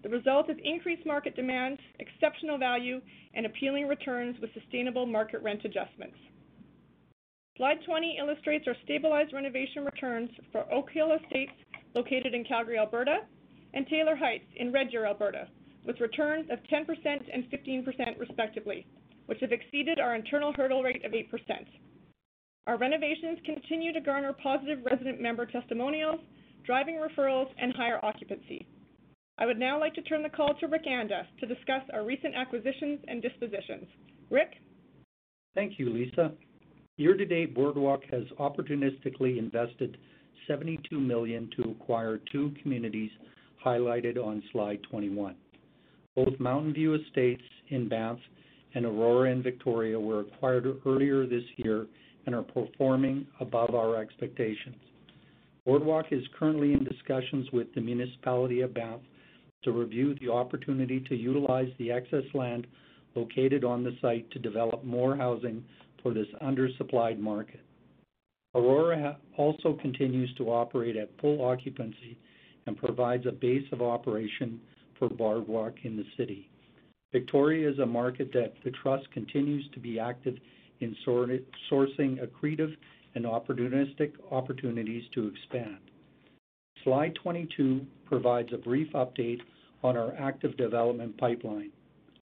The 0.03 0.10
result 0.10 0.50
is 0.50 0.57
increased 0.63 1.05
market 1.05 1.36
demand, 1.36 1.79
exceptional 2.00 2.57
value, 2.57 3.01
and 3.33 3.45
appealing 3.45 3.88
returns 3.88 4.36
with 4.41 4.53
sustainable 4.53 5.05
market 5.05 5.41
rent 5.41 5.63
adjustments. 5.63 6.17
Slide 7.55 7.77
20 7.86 8.17
illustrates 8.19 8.67
our 8.67 8.75
stabilized 8.83 9.31
renovation 9.31 9.86
returns 9.86 10.29
for 10.51 10.72
Oak 10.74 10.89
Hill 10.91 11.13
Estates, 11.13 11.53
located 11.95 12.33
in 12.33 12.43
Calgary, 12.43 12.77
Alberta, 12.77 13.19
and 13.74 13.88
Taylor 13.88 14.15
Heights 14.15 14.48
in 14.57 14.74
Red 14.74 14.91
Deer, 14.91 15.05
Alberta, 15.05 15.48
with 15.86 16.01
returns 16.01 16.50
of 16.51 16.60
10% 16.63 16.86
and 17.33 17.50
15% 17.50 18.19
respectively, 18.19 18.86
which 19.27 19.39
have 19.39 19.51
exceeded 19.51 20.00
our 20.00 20.15
internal 20.15 20.51
hurdle 20.53 20.83
rate 20.83 21.05
of 21.05 21.13
8%. 21.13 21.29
Our 22.67 22.77
renovations 22.77 23.39
continue 23.45 23.93
to 23.93 24.01
garner 24.01 24.33
positive 24.33 24.79
resident 24.89 25.22
member 25.22 25.45
testimonials, 25.45 26.19
driving 26.65 26.95
referrals 26.95 27.51
and 27.57 27.74
higher 27.74 28.03
occupancy. 28.03 28.67
I 29.40 29.46
would 29.46 29.58
now 29.58 29.80
like 29.80 29.96
to 29.96 30.02
turn 30.04 30.22
the 30.22 30.30
call 30.30 30.54
to 30.60 30.68
Rick 30.68 30.86
Anda 30.88 31.28
to 31.40 31.48
discuss 31.48 31.82
our 31.92 32.06
recent 32.06 32.36
acquisitions 32.36 33.00
and 33.08 33.22
dispositions. 33.22 33.88
Rick? 34.30 34.54
Thank 35.56 35.80
you, 35.80 35.90
Lisa. 35.90 36.32
Year 36.98 37.18
to 37.18 37.25
date, 37.25 37.56
Boardwalk 37.56 38.02
has 38.12 38.24
opportunistically 38.40 39.40
invested 39.40 39.98
72 40.48 41.00
million 41.00 41.50
to 41.58 41.72
acquire 41.72 42.20
two 42.32 42.54
communities 42.62 43.10
highlighted 43.66 44.24
on 44.24 44.44
slide 44.52 44.80
21. 44.90 45.36
Both 46.16 46.40
Mountain 46.40 46.74
View 46.74 46.94
Estates 46.94 47.42
in 47.70 47.90
Banff 47.90 48.20
and 48.75 48.86
Aurora 48.86 49.32
in 49.32 49.42
Victoria 49.42 50.00
were 50.00 50.22
acquired 50.22 50.68
earlier 50.86 51.25
this 51.25 51.44
year 51.58 51.88
and 52.25 52.36
are 52.36 52.44
performing 52.44 53.25
above 53.40 53.74
our 53.74 53.96
expectations. 54.00 54.75
Boardwalk 55.66 56.08
is 56.12 56.24
currently 56.38 56.74
in 56.74 56.84
discussions 56.84 57.48
with 57.52 57.74
the 57.74 57.82
municipality 57.82 58.62
of 58.62 58.74
Banff 58.74 59.02
to 59.63 59.72
review 59.72 60.15
the 60.22 60.29
opportunity 60.32 61.00
to 61.10 61.15
utilize 61.15 61.70
the 61.77 61.91
excess 61.91 62.24
land 62.34 62.67
located 63.15 63.63
on 63.63 63.84
the 63.84 63.96
site 64.01 64.29
to 64.32 64.39
develop 64.39 64.84
more 64.84 65.15
housing 65.15 65.63
for 66.01 66.13
this 66.13 66.27
undersupplied 66.41 67.20
market. 67.20 67.62
Aurora 68.55 69.17
also 69.38 69.77
continues 69.82 70.34
to 70.36 70.51
operate 70.51 70.96
at 70.96 71.10
full 71.20 71.43
occupancy 71.43 72.17
and 72.65 72.77
provides 72.77 73.25
a 73.25 73.32
base 73.32 73.65
of 73.72 73.82
operation 73.82 74.60
for 75.00 75.10
Boardwalk 75.10 75.74
in 75.84 75.98
the 75.98 76.05
city. 76.17 76.50
Victoria 77.12 77.70
is 77.70 77.79
a 77.79 77.86
market 77.86 78.32
that 78.34 78.53
the 78.63 78.72
trust 78.72 79.10
continues 79.12 79.67
to 79.74 79.79
be 79.79 80.00
active 80.00 80.36
in 80.79 80.96
sourcing 81.05 82.20
accretive 82.20 82.75
and 83.15 83.25
opportunistic 83.25 84.13
opportunities 84.32 85.03
to 85.13 85.27
expand. 85.27 85.77
Slide 86.84 87.13
22 87.15 87.86
provides 88.05 88.50
a 88.53 88.58
brief 88.58 88.91
update 88.93 89.39
on 89.84 89.98
our 89.98 90.16
active 90.16 90.56
development 90.58 91.18
pipeline. 91.18 91.72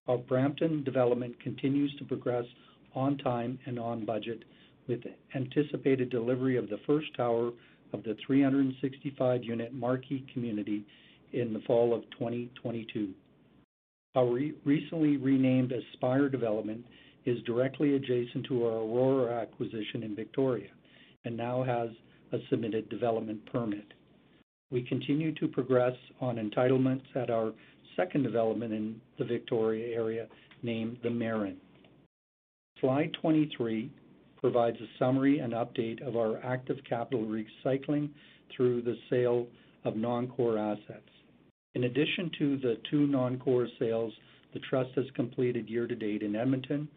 Our 0.08 0.18
Brampton 0.18 0.84
development 0.84 1.39
continues 1.41 1.96
to 1.98 2.06
progress 2.06 2.46
on 2.96 3.18
time 3.20 3.60
and 3.65 3.80
on 3.80 4.06
budget, 4.06 4.44
with 4.88 5.01
anticipated 5.36 6.10
delivery 6.10 6.58
of 6.58 6.70
the 6.70 6.80
first 6.86 7.15
tower 7.15 7.51
of 7.94 8.03
the 8.03 8.18
365-unit 8.27 9.74
Marquee 9.74 10.25
community 10.34 10.86
in 11.34 11.53
the 11.53 11.62
fall 11.62 11.94
of 11.94 12.01
2022. 12.12 13.13
Our 14.15 14.39
recently 14.65 15.18
renamed 15.18 15.72
Aspire 15.72 16.27
development 16.27 16.86
is 17.25 17.41
directly 17.44 17.96
adjacent 17.96 18.46
to 18.48 18.65
our 18.65 18.80
Aurora 18.80 19.41
acquisition 19.41 20.03
in 20.03 20.15
Victoria 20.15 20.70
and 21.24 21.38
now 21.38 21.63
has 21.63 21.89
a 22.34 22.39
submitted 22.50 22.89
development 22.89 23.46
permit. 23.51 23.94
We 24.71 24.83
continue 24.83 25.33
to 25.35 25.47
progress 25.47 25.95
on 26.21 26.37
entitlements 26.37 27.03
at 27.15 27.29
our 27.29 27.51
second 27.97 28.23
development 28.23 28.73
in 28.73 29.01
the 29.19 29.25
Victoria 29.25 29.93
area, 29.95 30.27
named 30.63 30.97
The 31.03 31.09
Marin. 31.09 31.57
Slide 32.79 33.11
23 33.21 33.91
provides 34.39 34.77
a 34.77 34.87
summary 34.97 35.39
and 35.39 35.53
update 35.53 36.01
of 36.01 36.15
our 36.15 36.43
active 36.43 36.77
capital 36.87 37.25
recycling 37.25 38.09
through 38.55 38.81
the 38.81 38.97
sale 39.09 39.47
of 39.83 39.95
non-core 39.95 40.57
assets. 40.57 41.09
In 41.75 41.83
addition 41.83 42.31
to 42.39 42.57
the 42.57 42.77
two 42.89 43.07
non-core 43.07 43.67
sales 43.77 44.13
the 44.53 44.59
trust 44.59 44.91
has 44.95 45.05
completed 45.15 45.69
year 45.69 45.87
to 45.87 45.95
date 45.95 46.23
in 46.23 46.35
Edmonton, 46.35 46.87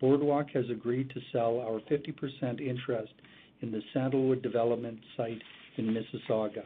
Boardwalk 0.00 0.50
has 0.50 0.64
agreed 0.70 1.10
to 1.10 1.20
sell 1.32 1.60
our 1.60 1.80
50% 1.90 2.60
interest 2.60 3.12
in 3.60 3.70
the 3.70 3.80
Sandalwood 3.92 4.42
development 4.42 4.98
site 5.16 5.40
in 5.76 5.86
Mississauga. 5.86 6.64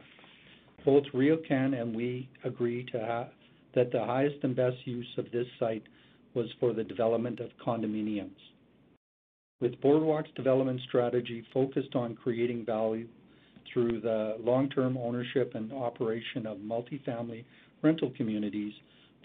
Both 0.85 1.03
RioCan 1.13 1.79
and 1.79 1.95
we 1.95 2.29
agree 2.43 2.85
to 2.91 3.29
that 3.75 3.91
the 3.91 4.03
highest 4.03 4.37
and 4.43 4.55
best 4.55 4.77
use 4.85 5.07
of 5.17 5.31
this 5.31 5.47
site 5.59 5.83
was 6.33 6.47
for 6.59 6.73
the 6.73 6.83
development 6.83 7.39
of 7.39 7.49
condominiums. 7.65 8.31
With 9.61 9.79
Boardwalk's 9.81 10.31
development 10.35 10.79
strategy 10.87 11.45
focused 11.53 11.95
on 11.95 12.15
creating 12.15 12.65
value 12.65 13.07
through 13.71 13.99
the 13.99 14.37
long-term 14.39 14.97
ownership 14.97 15.53
and 15.53 15.71
operation 15.73 16.47
of 16.47 16.61
multi-family 16.61 17.45
rental 17.81 18.11
communities, 18.15 18.73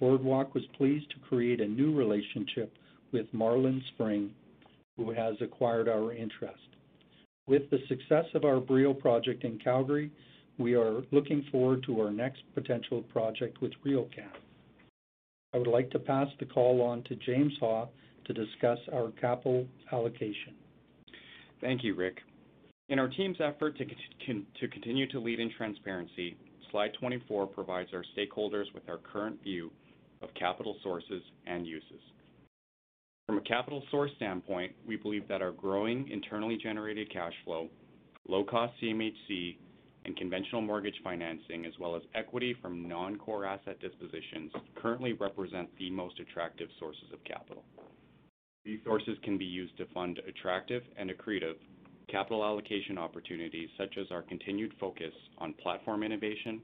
Boardwalk 0.00 0.54
was 0.54 0.64
pleased 0.76 1.08
to 1.10 1.28
create 1.28 1.60
a 1.60 1.66
new 1.66 1.94
relationship 1.94 2.72
with 3.12 3.32
Marlin 3.32 3.82
Spring, 3.94 4.30
who 4.96 5.12
has 5.12 5.36
acquired 5.40 5.88
our 5.88 6.12
interest. 6.12 6.58
With 7.46 7.70
the 7.70 7.78
success 7.88 8.26
of 8.34 8.44
our 8.44 8.58
Brio 8.58 8.92
project 8.92 9.44
in 9.44 9.58
Calgary, 9.58 10.10
we 10.58 10.74
are 10.74 11.02
looking 11.10 11.44
forward 11.50 11.82
to 11.86 12.00
our 12.00 12.10
next 12.10 12.42
potential 12.54 13.02
project 13.02 13.60
with 13.60 13.72
RioCan. 13.84 14.30
I 15.52 15.58
would 15.58 15.66
like 15.66 15.90
to 15.90 15.98
pass 15.98 16.28
the 16.38 16.46
call 16.46 16.82
on 16.82 17.02
to 17.04 17.16
James 17.16 17.52
Ha 17.60 17.86
to 18.26 18.32
discuss 18.32 18.78
our 18.92 19.10
capital 19.20 19.66
allocation. 19.92 20.54
Thank 21.60 21.84
you, 21.84 21.94
Rick. 21.94 22.18
In 22.88 22.98
our 22.98 23.08
team's 23.08 23.38
effort 23.40 23.78
to 23.78 24.68
continue 24.68 25.08
to 25.08 25.18
lead 25.18 25.40
in 25.40 25.50
transparency, 25.56 26.36
slide 26.70 26.92
24 27.00 27.46
provides 27.46 27.90
our 27.94 28.04
stakeholders 28.16 28.66
with 28.74 28.88
our 28.88 28.98
current 28.98 29.42
view 29.42 29.70
of 30.22 30.28
capital 30.34 30.76
sources 30.82 31.22
and 31.46 31.66
uses. 31.66 32.00
From 33.26 33.38
a 33.38 33.42
capital 33.42 33.82
source 33.90 34.10
standpoint, 34.16 34.72
we 34.86 34.96
believe 34.96 35.26
that 35.28 35.40
our 35.40 35.52
growing 35.52 36.08
internally 36.10 36.58
generated 36.62 37.10
cash 37.10 37.32
flow, 37.44 37.68
low-cost 38.28 38.74
CMHC, 38.82 39.56
and 40.04 40.16
conventional 40.16 40.60
mortgage 40.60 41.00
financing, 41.02 41.64
as 41.66 41.72
well 41.80 41.96
as 41.96 42.02
equity 42.14 42.54
from 42.60 42.88
non-core 42.88 43.44
asset 43.44 43.80
dispositions, 43.80 44.52
currently 44.76 45.14
represent 45.14 45.68
the 45.78 45.90
most 45.90 46.20
attractive 46.20 46.68
sources 46.78 47.06
of 47.12 47.24
capital. 47.24 47.64
These 48.64 48.80
sources 48.84 49.16
can 49.22 49.38
be 49.38 49.44
used 49.44 49.76
to 49.78 49.86
fund 49.94 50.20
attractive 50.26 50.82
and 50.96 51.10
accretive 51.10 51.56
capital 52.10 52.44
allocation 52.44 52.98
opportunities, 52.98 53.68
such 53.78 53.96
as 53.98 54.06
our 54.10 54.22
continued 54.22 54.72
focus 54.78 55.12
on 55.38 55.54
platform 55.54 56.02
innovation 56.02 56.60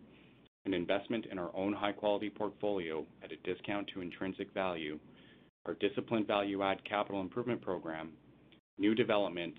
and 0.64 0.74
investment 0.74 1.26
in 1.31 1.38
our 1.38 1.50
own 1.57 1.72
high-quality 1.72 2.31
portfolio 2.31 3.05
at 3.24 3.33
a 3.33 3.37
discount 3.55 3.88
to 3.88 4.03
intrinsic 4.03 4.53
value, 4.53 4.98
our 5.66 5.74
disciplined 5.74 6.26
value 6.26 6.62
add 6.62 6.85
capital 6.85 7.20
improvement 7.20 7.61
program, 7.62 8.11
new 8.79 8.94
development, 8.94 9.55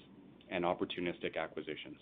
and 0.51 0.63
opportunistic 0.63 1.37
acquisitions. 1.37 1.97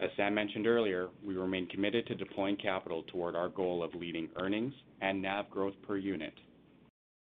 As 0.00 0.08
Sam 0.16 0.34
mentioned 0.34 0.66
earlier, 0.66 1.08
we 1.22 1.36
remain 1.36 1.66
committed 1.66 2.06
to 2.06 2.14
deploying 2.14 2.56
capital 2.56 3.02
toward 3.08 3.36
our 3.36 3.50
goal 3.50 3.82
of 3.82 3.94
leading 3.94 4.30
earnings 4.36 4.72
and 5.02 5.20
NAV 5.20 5.50
growth 5.50 5.74
per 5.86 5.98
unit. 5.98 6.32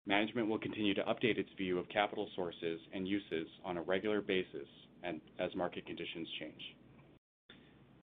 Management 0.07 0.49
will 0.49 0.59
continue 0.59 0.93
to 0.93 1.03
update 1.05 1.39
its 1.39 1.49
view 1.57 1.79
of 1.79 1.89
capital 1.89 2.29
sources 2.37 2.79
and 2.93 3.09
uses 3.09 3.47
on 3.65 3.79
a 3.79 3.83
regular 3.83 4.21
basis 4.21 4.69
and 5.03 5.19
as 5.39 5.55
market 5.55 5.87
conditions 5.87 6.29
change. 6.39 6.77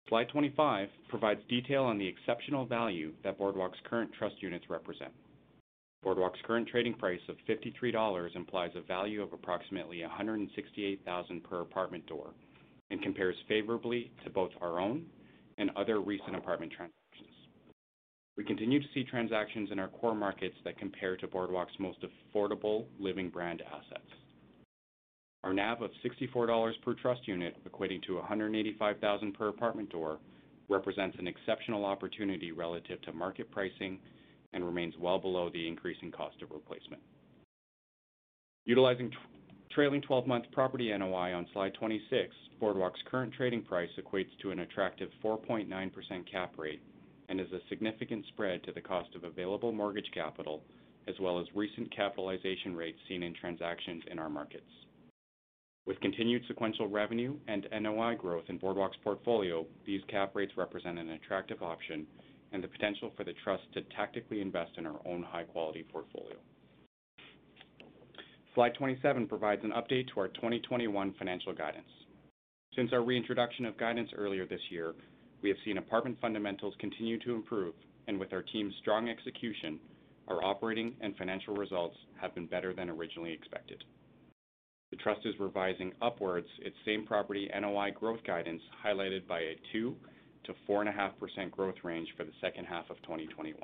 Slide 0.10 0.28
25 0.28 0.90
provides 1.08 1.40
detail 1.48 1.84
on 1.84 1.98
the 1.98 2.08
exceptional 2.08 2.66
value 2.66 3.14
that 3.24 3.38
Boardwalk's 3.38 3.80
current 3.86 4.12
trust 4.20 4.36
units 4.42 4.70
represent. 4.70 5.14
Boardwalk's 6.04 6.40
current 6.46 6.68
trading 6.68 6.96
price 6.96 7.22
of 7.30 7.38
53 7.48 7.92
dollars 7.92 8.34
implies 8.36 8.72
a 8.76 8.82
value 8.82 9.22
of 9.22 9.32
approximately 9.32 10.02
168,000 10.02 11.42
per 11.42 11.62
apartment 11.62 12.06
door 12.08 12.32
and 12.92 13.02
compares 13.02 13.36
favorably 13.48 14.12
to 14.24 14.30
both 14.30 14.52
our 14.62 14.80
own 14.80 15.06
and 15.58 15.72
other 15.76 16.02
recent 16.02 16.36
apartment 16.36 16.72
transactions. 16.72 17.36
We 18.38 18.44
continue 18.44 18.80
to 18.80 18.88
see 18.94 19.04
transactions 19.04 19.70
in 19.72 19.80
our 19.80 19.88
core 19.88 20.16
markets 20.16 20.56
that 20.66 20.78
compare 20.78 21.18
to 21.18 21.28
Boardwalk's 21.28 21.74
most 21.80 22.00
affordable 22.04 22.86
living 23.00 23.30
brand 23.30 23.64
assets. 23.66 24.10
Our 25.44 25.54
NAV 25.54 25.82
of 25.82 25.92
64 26.04 26.46
dollars 26.46 26.76
per 26.84 26.94
trust 26.94 27.28
unit, 27.28 27.56
equating 27.68 28.02
to 28.04 28.16
185,000 28.16 29.34
per 29.34 29.48
apartment 29.48 29.90
door, 29.90 30.20
represents 30.70 31.18
an 31.20 31.28
exceptional 31.28 31.84
opportunity 31.86 32.52
relative 32.52 33.02
to 33.04 33.14
market 33.14 33.50
pricing 33.52 34.00
and 34.54 34.66
remains 34.66 34.94
well 35.00 35.18
below 35.18 35.50
the 35.50 35.68
increasing 35.68 36.12
cost 36.12 36.42
of 36.42 36.52
replacement. 36.52 37.02
Utilizing 38.66 39.12
trailing 39.74 40.02
12-month 40.02 40.46
property 40.52 40.96
NOI 40.96 41.34
on 41.34 41.48
slide 41.54 41.74
26, 41.76 42.34
Boardwalk's 42.60 43.00
current 43.10 43.34
trading 43.34 43.64
price 43.64 43.90
equates 43.98 44.30
to 44.42 44.52
an 44.52 44.60
attractive 44.60 45.10
4.9% 45.24 46.32
cap 46.32 46.54
rate 46.58 46.82
and 47.30 47.40
is 47.40 47.52
a 47.54 47.60
significant 47.70 48.26
spread 48.28 48.64
to 48.64 48.72
the 48.72 48.82
cost 48.82 49.16
of 49.16 49.24
available 49.24 49.72
mortgage 49.72 50.10
capital, 50.14 50.62
as 51.08 51.16
well 51.20 51.40
as 51.40 51.48
recent 51.56 51.94
capitalization 51.96 52.76
rates 52.76 53.00
seen 53.08 53.24
in 53.24 53.34
transactions 53.34 54.04
in 54.12 54.20
our 54.20 54.30
markets. 54.30 54.64
With 55.88 56.00
continued 56.02 56.44
sequential 56.48 56.88
revenue 56.88 57.38
and 57.48 57.68
NOI 57.72 58.16
growth 58.16 58.46
in 58.50 58.58
Boardwalk's 58.58 58.98
portfolio, 59.04 59.66
these 59.86 60.02
cap 60.10 60.36
rates 60.36 60.54
represent 60.58 61.00
an 61.00 61.10
attractive 61.12 61.64
option 61.64 62.06
and 62.52 62.64
the 62.64 62.68
potential 62.68 63.12
for 63.16 63.24
the 63.24 63.34
trust 63.44 63.64
to 63.74 63.82
tactically 63.96 64.42
invest 64.42 64.72
in 64.78 64.86
our 64.86 65.00
own 65.06 65.24
high-quality 65.24 65.86
portfolio. 65.92 66.36
Slide 68.54 68.74
27 68.74 69.28
provides 69.28 69.64
an 69.64 69.72
update 69.72 70.10
to 70.14 70.20
our 70.20 70.28
2021 70.28 71.14
financial 71.18 71.54
guidance. 71.54 71.88
Since 72.76 72.92
our 72.92 73.02
reintroduction 73.02 73.66
of 73.66 73.78
guidance 73.78 74.10
earlier 74.14 74.46
this 74.46 74.60
year, 74.70 74.94
we 75.42 75.48
have 75.48 75.58
seen 75.64 75.78
apartment 75.78 76.18
fundamentals 76.20 76.74
continue 76.78 77.18
to 77.20 77.34
improve, 77.34 77.74
and 78.08 78.20
with 78.20 78.34
our 78.34 78.42
team's 78.42 78.74
strong 78.82 79.08
execution, 79.08 79.80
our 80.28 80.44
operating 80.44 80.96
and 81.00 81.16
financial 81.16 81.56
results 81.56 81.96
have 82.20 82.36
been 82.36 82.46
better 82.46 82.74
than 82.74 82.90
originally 82.90 83.32
expected. 83.32 83.86
The 84.92 84.98
trust 84.98 85.26
is 85.26 85.40
revising 85.40 85.94
upwards 86.02 86.48
its 86.60 86.76
same 86.86 87.06
property 87.06 87.50
NOI 87.58 87.92
growth 87.92 88.20
guidance, 88.28 88.62
highlighted 88.86 89.26
by 89.28 89.40
a 89.40 89.58
2%-4.5% 89.74 91.52
growth 91.52 91.76
range 91.84 92.10
for 92.18 92.26
the 92.26 92.34
second 92.42 92.66
half 92.66 92.90
of 92.90 93.02
2021. 93.04 93.58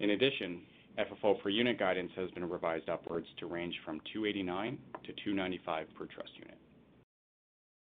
In 0.00 0.10
addition, 0.10 0.62
FFO 0.98 1.40
per 1.42 1.50
unit 1.50 1.78
guidance 1.78 2.10
has 2.16 2.30
been 2.30 2.48
revised 2.48 2.88
upwards 2.88 3.26
to 3.38 3.46
range 3.46 3.74
from 3.84 4.00
2.89-2.95 4.14 5.58
per 5.94 6.06
trust 6.06 6.30
unit. 6.38 6.58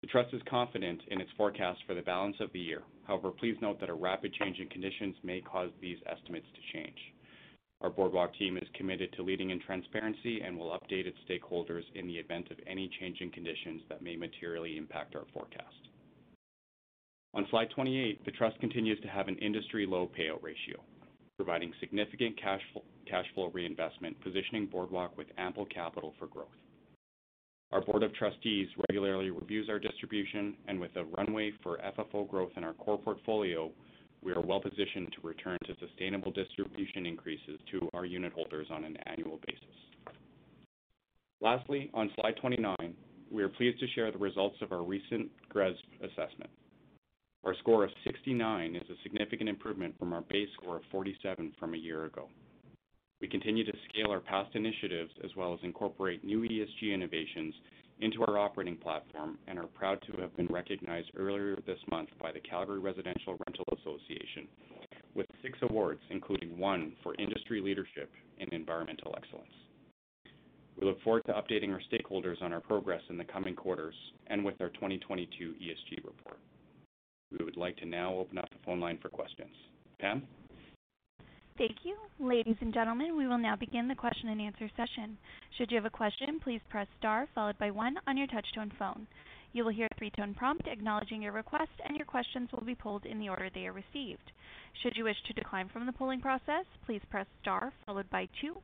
The 0.03 0.09
trust 0.09 0.35
is 0.35 0.42
confident 0.50 1.00
in 1.09 1.20
its 1.20 1.31
forecast 1.37 1.81
for 1.87 1.94
the 1.94 2.03
balance 2.03 2.37
of 2.40 2.53
the 2.53 2.61
year. 2.61 2.83
However, 3.05 3.31
please 3.31 3.57
note 3.62 3.81
that 3.81 3.88
a 3.88 3.94
rapid 3.94 4.35
change 4.35 4.59
in 4.59 4.68
conditions 4.68 5.14
may 5.22 5.40
cause 5.40 5.70
these 5.81 5.98
estimates 6.07 6.46
to 6.55 6.79
change. 6.79 6.98
Our 7.81 7.90
Boardwalk 7.90 8.37
team 8.37 8.57
is 8.57 8.68
committed 8.74 9.12
to 9.12 9.22
leading 9.22 9.50
in 9.50 9.61
transparency 9.61 10.40
and 10.40 10.59
will 10.59 10.70
update 10.70 11.07
its 11.07 11.18
stakeholders 11.29 11.85
in 11.94 12.07
the 12.07 12.16
event 12.16 12.50
of 12.50 12.59
any 12.66 12.90
change 13.00 13.20
in 13.20 13.31
conditions 13.31 13.83
that 13.88 14.03
may 14.03 14.16
materially 14.16 14.77
impact 14.77 15.14
our 15.14 15.24
forecast. 15.33 15.88
On 17.35 17.46
slide 17.50 17.70
28, 17.74 18.24
the 18.24 18.31
trust 18.33 18.59
continues 18.61 19.00
to 19.00 19.09
have 19.09 19.29
an 19.29 19.38
industry-low 19.38 20.11
payout 20.18 20.42
ratio, 20.42 20.81
providing 21.36 21.72
significant 21.80 22.38
cash 22.40 22.60
flow 23.34 23.50
reinvestment, 23.52 24.20
positioning 24.22 24.66
Boardwalk 24.66 25.16
with 25.16 25.26
ample 25.38 25.66
capital 25.66 26.14
for 26.18 26.26
growth. 26.26 26.48
Our 27.72 27.80
board 27.80 28.04
of 28.04 28.14
trustees 28.14 28.68
regularly 28.88 29.30
reviews 29.30 29.68
our 29.68 29.80
distribution, 29.80 30.54
and 30.68 30.78
with 30.78 30.94
a 30.96 31.04
runway 31.16 31.52
for 31.62 31.78
FFO 31.78 32.28
growth 32.28 32.52
in 32.56 32.62
our 32.62 32.74
core 32.74 32.98
portfolio, 32.98 33.70
we 34.22 34.32
are 34.32 34.40
well-positioned 34.40 35.12
to 35.12 35.26
return 35.26 35.58
to 35.66 35.74
sustainable 35.86 36.30
distribution 36.30 37.04
increases 37.04 37.58
to 37.72 37.88
our 37.92 38.04
unitholders 38.04 38.70
on 38.70 38.84
an 38.84 38.96
annual 39.06 39.40
basis. 39.46 40.16
Lastly, 41.40 41.90
on 41.92 42.10
slide 42.14 42.36
29, 42.40 42.94
we 43.30 43.42
are 43.42 43.48
pleased 43.48 43.80
to 43.80 43.88
share 43.88 44.12
the 44.12 44.18
results 44.18 44.56
of 44.62 44.70
our 44.70 44.82
recent 44.82 45.28
GRESB 45.52 45.74
assessment. 46.00 46.50
Our 47.44 47.54
score 47.57 47.85
of 47.85 47.90
69 48.04 48.74
is 48.74 48.88
a 48.88 49.02
significant 49.02 49.50
improvement 49.50 49.94
from 49.98 50.14
our 50.14 50.22
base 50.22 50.48
score 50.54 50.76
of 50.76 50.83
47 50.90 51.52
from 51.61 51.74
a 51.74 51.76
year 51.76 52.07
ago. 52.07 52.28
We 53.20 53.28
continue 53.28 53.64
to 53.64 53.78
scale 53.90 54.11
our 54.11 54.20
past 54.20 54.54
initiatives 54.54 55.11
as 55.22 55.30
well 55.37 55.52
as 55.52 55.61
incorporate 55.62 56.24
new 56.24 56.40
ESG 56.40 56.94
innovations 56.94 57.54
into 58.00 58.22
our 58.22 58.38
operating 58.38 58.78
platform 58.78 59.37
and 59.46 59.59
are 59.59 59.66
proud 59.66 60.00
to 60.07 60.20
have 60.22 60.35
been 60.38 60.46
recognized 60.46 61.11
earlier 61.18 61.57
this 61.66 61.78
month 61.90 62.09
by 62.18 62.33
the 62.33 62.40
Calgary 62.40 62.78
Residential 62.78 63.37
Rental 63.46 63.66
Association 63.78 64.48
with 65.14 65.26
six 65.42 65.59
awards, 65.62 66.00
including 66.09 66.59
one 66.59 66.94
for 67.02 67.14
industry 67.18 67.61
leadership 67.61 68.11
in 68.38 68.48
environmental 68.54 69.14
excellence. 69.18 69.52
We 70.80 70.87
look 70.87 71.00
forward 71.02 71.24
to 71.26 71.33
updating 71.35 71.72
our 71.72 71.83
stakeholders 71.92 72.40
on 72.42 72.54
our 72.54 72.61
progress 72.61 73.02
in 73.11 73.18
the 73.18 73.24
coming 73.24 73.54
quarters 73.54 73.94
and 74.28 74.42
with 74.42 74.59
our 74.62 74.70
2022 74.70 75.54
ESG 75.62 76.04
report. 76.04 76.38
We 77.32 77.44
would 77.44 77.56
like 77.56 77.76
to 77.78 77.87
now 77.87 78.14
open 78.14 78.38
up 78.38 78.48
the 78.50 78.58
phone 78.64 78.80
line 78.80 78.98
for 79.00 79.08
questions. 79.08 79.54
Pam? 79.98 80.22
Thank 81.56 81.76
you. 81.84 81.96
Ladies 82.18 82.56
and 82.60 82.74
gentlemen, 82.74 83.16
we 83.16 83.28
will 83.28 83.38
now 83.38 83.54
begin 83.54 83.87
the 83.87 83.94
question-and-answer 83.94 84.70
session. 84.76 85.16
Should 85.56 85.70
you 85.70 85.76
have 85.76 85.84
a 85.84 85.90
question, 85.90 86.40
please 86.42 86.60
press 86.68 86.88
star 86.98 87.28
followed 87.34 87.58
by 87.58 87.70
one 87.70 87.96
on 88.08 88.16
your 88.16 88.26
touch-tone 88.26 88.72
phone. 88.76 89.06
You 89.52 89.64
will 89.64 89.70
hear 89.72 89.87
a 89.87 89.94
three-tone 89.96 90.34
prompt 90.34 90.66
acknowledging 90.66 91.22
your 91.22 91.30
request, 91.30 91.70
and 91.87 91.96
your 91.96 92.06
questions 92.06 92.50
will 92.52 92.64
be 92.64 92.74
pulled 92.74 93.06
in 93.06 93.20
the 93.20 93.28
order 93.28 93.50
they 93.54 93.68
are 93.68 93.72
received. 93.72 94.32
Should 94.82 94.96
you 94.96 95.04
wish 95.04 95.16
to 95.28 95.32
decline 95.32 95.68
from 95.68 95.87
the 95.87 95.92
polling 95.92 96.20
process, 96.20 96.64
please 96.84 97.02
press 97.08 97.26
star 97.40 97.72
followed 97.87 98.10
by 98.10 98.28
two. 98.40 98.56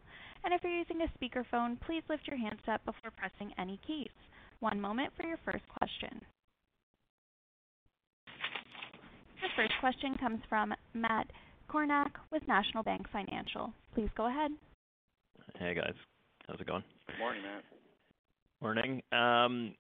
And 0.43 0.53
If 0.53 0.65
you're 0.65 0.73
using 0.73 1.03
a 1.03 1.13
speakerphone, 1.17 1.79
please 1.81 2.03
lift 2.09 2.27
your 2.27 2.39
handset 2.39 2.85
before 2.85 3.13
pressing 3.17 3.53
any 3.57 3.79
keys. 3.87 4.11
One 4.59 4.81
moment 4.81 5.13
for 5.17 5.27
your 5.27 5.39
first 5.45 5.63
question. 5.69 6.21
The 9.41 9.49
first 9.61 9.73
question 9.81 10.17
comes 10.17 10.41
from 10.49 10.73
Matt 10.95 11.27
Kornack 11.69 12.13
with 12.33 12.43
National 12.49 12.83
Bank 12.83 13.05
Financial. 13.13 13.71
Please 13.95 14.09
go 14.17 14.27
ahead. 14.27 14.51
Hey, 15.59 15.75
guys. 15.75 15.93
How's 16.49 16.59
it 16.59 16.67
going? 16.67 16.83
Good 17.07 17.19
morning, 17.19 17.43
Matt. 17.43 17.65
Morning. 18.63 19.03
Um, 19.13 19.75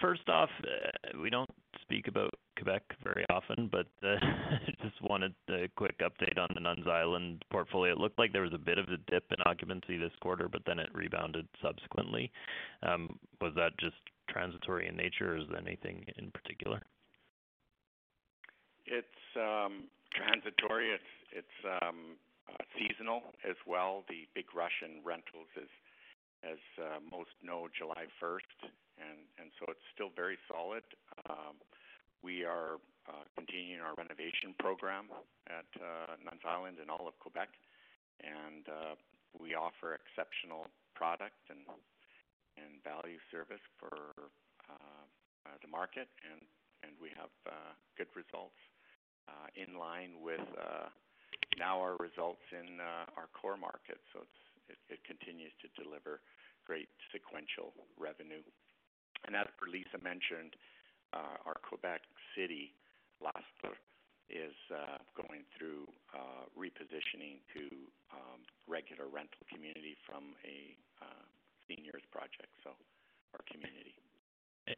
first 0.00 0.28
off, 0.28 0.48
uh, 0.62 1.18
we 1.20 1.28
don't 1.28 1.50
speak 1.82 2.06
about 2.06 2.30
Quebec 2.56 2.82
very 3.02 3.24
often, 3.28 3.68
but 3.70 3.86
uh, 4.06 4.14
just 4.82 5.02
wanted 5.02 5.34
a 5.50 5.66
quick 5.76 5.98
update 5.98 6.38
on 6.38 6.48
the 6.54 6.60
Nuns' 6.60 6.86
Island 6.88 7.44
portfolio. 7.50 7.94
It 7.94 7.98
looked 7.98 8.20
like 8.20 8.32
there 8.32 8.42
was 8.42 8.54
a 8.54 8.58
bit 8.58 8.78
of 8.78 8.86
a 8.86 9.10
dip 9.10 9.24
in 9.32 9.38
occupancy 9.44 9.96
this 9.96 10.12
quarter, 10.20 10.48
but 10.48 10.62
then 10.66 10.78
it 10.78 10.90
rebounded 10.94 11.48
subsequently. 11.60 12.30
Um, 12.84 13.18
was 13.40 13.54
that 13.56 13.76
just 13.80 13.96
transitory 14.30 14.86
in 14.86 14.96
nature, 14.96 15.32
or 15.32 15.38
is 15.38 15.44
there 15.50 15.60
anything 15.60 16.04
in 16.16 16.30
particular? 16.30 16.80
It's 18.86 19.26
um, 19.34 19.90
transitory. 20.14 20.94
It's 21.34 21.58
um, 21.66 22.14
uh, 22.46 22.62
seasonal 22.78 23.34
as 23.42 23.58
well. 23.66 24.06
The 24.06 24.30
big 24.30 24.46
rush 24.54 24.78
in 24.78 25.02
rentals 25.02 25.50
is, 25.58 25.70
as 26.46 26.62
uh, 26.78 27.02
most 27.10 27.34
know, 27.42 27.66
July 27.74 28.06
first, 28.22 28.46
and 28.62 29.50
so 29.58 29.66
it's 29.74 29.82
still 29.90 30.14
very 30.14 30.38
solid. 30.46 30.86
Um, 31.26 31.58
we 32.22 32.46
are 32.46 32.78
uh, 33.10 33.26
continuing 33.34 33.82
our 33.82 33.98
renovation 33.98 34.54
program 34.62 35.10
at 35.50 35.66
Nuns' 36.22 36.46
Island 36.46 36.78
and 36.78 36.86
all 36.86 37.10
of 37.10 37.18
Quebec. 37.18 37.50
And 38.22 38.64
uh, 38.70 38.94
we 39.34 39.58
offer 39.58 39.98
exceptional 39.98 40.70
product 40.94 41.42
and 41.50 41.66
value 42.86 43.18
service 43.34 43.62
for 43.82 44.30
the 45.62 45.70
market, 45.70 46.06
and 46.22 46.94
we 47.02 47.10
have 47.18 47.32
good 47.98 48.08
results 48.14 48.56
Uh, 49.26 49.50
in 49.58 49.74
line 49.74 50.22
with 50.22 50.46
uh, 50.54 50.86
now 51.58 51.82
our 51.82 51.98
results 51.98 52.46
in 52.54 52.78
uh, 52.78 53.10
our 53.18 53.26
core 53.34 53.58
market. 53.58 53.98
So 54.14 54.22
it 54.70 55.02
continues 55.02 55.50
to 55.62 55.68
deliver 55.74 56.22
great 56.62 56.86
sequential 57.10 57.74
revenue. 57.98 58.46
And 59.26 59.34
as 59.34 59.50
Lisa 59.66 59.98
mentioned, 59.98 60.54
our 61.10 61.58
Quebec 61.66 62.06
City 62.38 62.70
L'Astor, 63.18 63.74
is 64.30 64.54
going 65.18 65.42
through 65.58 65.90
repositioning 66.54 67.42
to 67.50 67.66
um, 68.14 68.46
regular 68.70 69.10
rental 69.10 69.42
community 69.50 69.98
from 70.06 70.38
a 70.46 70.74
seniors 71.66 72.02
project, 72.14 72.50
so 72.62 72.78
our 73.34 73.42
community. 73.50 73.94